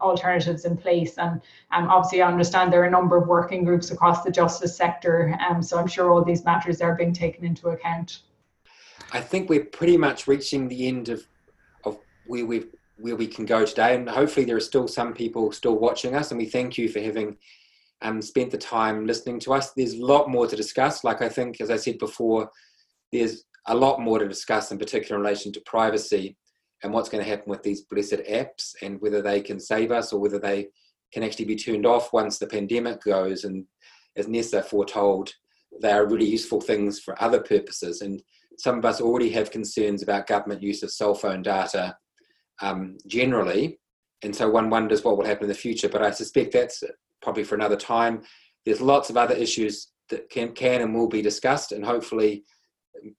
[0.00, 1.16] alternatives in place.
[1.16, 1.40] And
[1.70, 5.38] um, obviously, I understand there are a number of working groups across the justice sector.
[5.48, 8.18] Um, so I'm sure all these matters are being taken into account.
[9.12, 11.24] I think we're pretty much reaching the end of,
[11.84, 12.66] of where we've
[12.96, 13.94] where we can go today.
[13.94, 17.00] And hopefully, there are still some people still watching us, and we thank you for
[17.00, 17.36] having
[18.02, 19.72] um, spent the time listening to us.
[19.72, 21.04] There's a lot more to discuss.
[21.04, 22.50] Like I think, as I said before,
[23.12, 26.36] there's a lot more to discuss, in particular in relation to privacy
[26.82, 30.12] and what's going to happen with these blessed apps and whether they can save us
[30.12, 30.68] or whether they
[31.12, 33.44] can actually be turned off once the pandemic goes.
[33.44, 33.64] And
[34.16, 35.32] as Nessa foretold,
[35.80, 38.02] they are really useful things for other purposes.
[38.02, 38.22] And
[38.58, 41.96] some of us already have concerns about government use of cell phone data
[42.60, 43.78] um, generally.
[44.22, 45.88] And so one wonders what will happen in the future.
[45.88, 46.82] But I suspect that's
[47.22, 48.22] probably for another time.
[48.64, 51.72] There's lots of other issues that can, can and will be discussed.
[51.72, 52.44] And hopefully,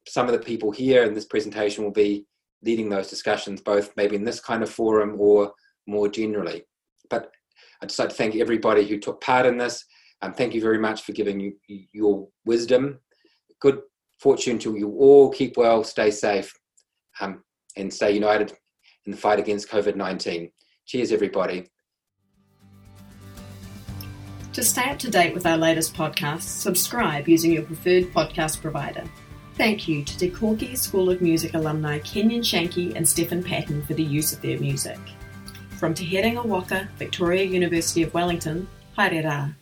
[0.08, 2.26] some of the people here in this presentation will be
[2.64, 5.52] leading those discussions, both maybe in this kind of forum or
[5.88, 6.64] more generally.
[7.10, 7.32] But
[7.82, 9.86] I'd just like to thank everybody who took part in this.
[10.22, 11.54] Um, thank you very much for giving you,
[11.92, 13.00] your wisdom.
[13.60, 13.82] Good
[14.20, 15.30] fortune to you all.
[15.30, 16.52] Keep well, stay safe,
[17.20, 17.44] um,
[17.78, 18.54] and stay united
[19.06, 20.51] in the fight against COVID 19.
[20.86, 21.70] Cheers, everybody.
[24.53, 29.03] To stay up to date with our latest podcasts, subscribe using your preferred podcast provider.
[29.56, 33.93] Thank you to Te Koki School of Music alumni Kenyon Shanky and Stephen Patton for
[33.93, 34.99] the use of their music.
[35.78, 39.53] From Te Herenga Waka, Victoria University of Wellington, haere.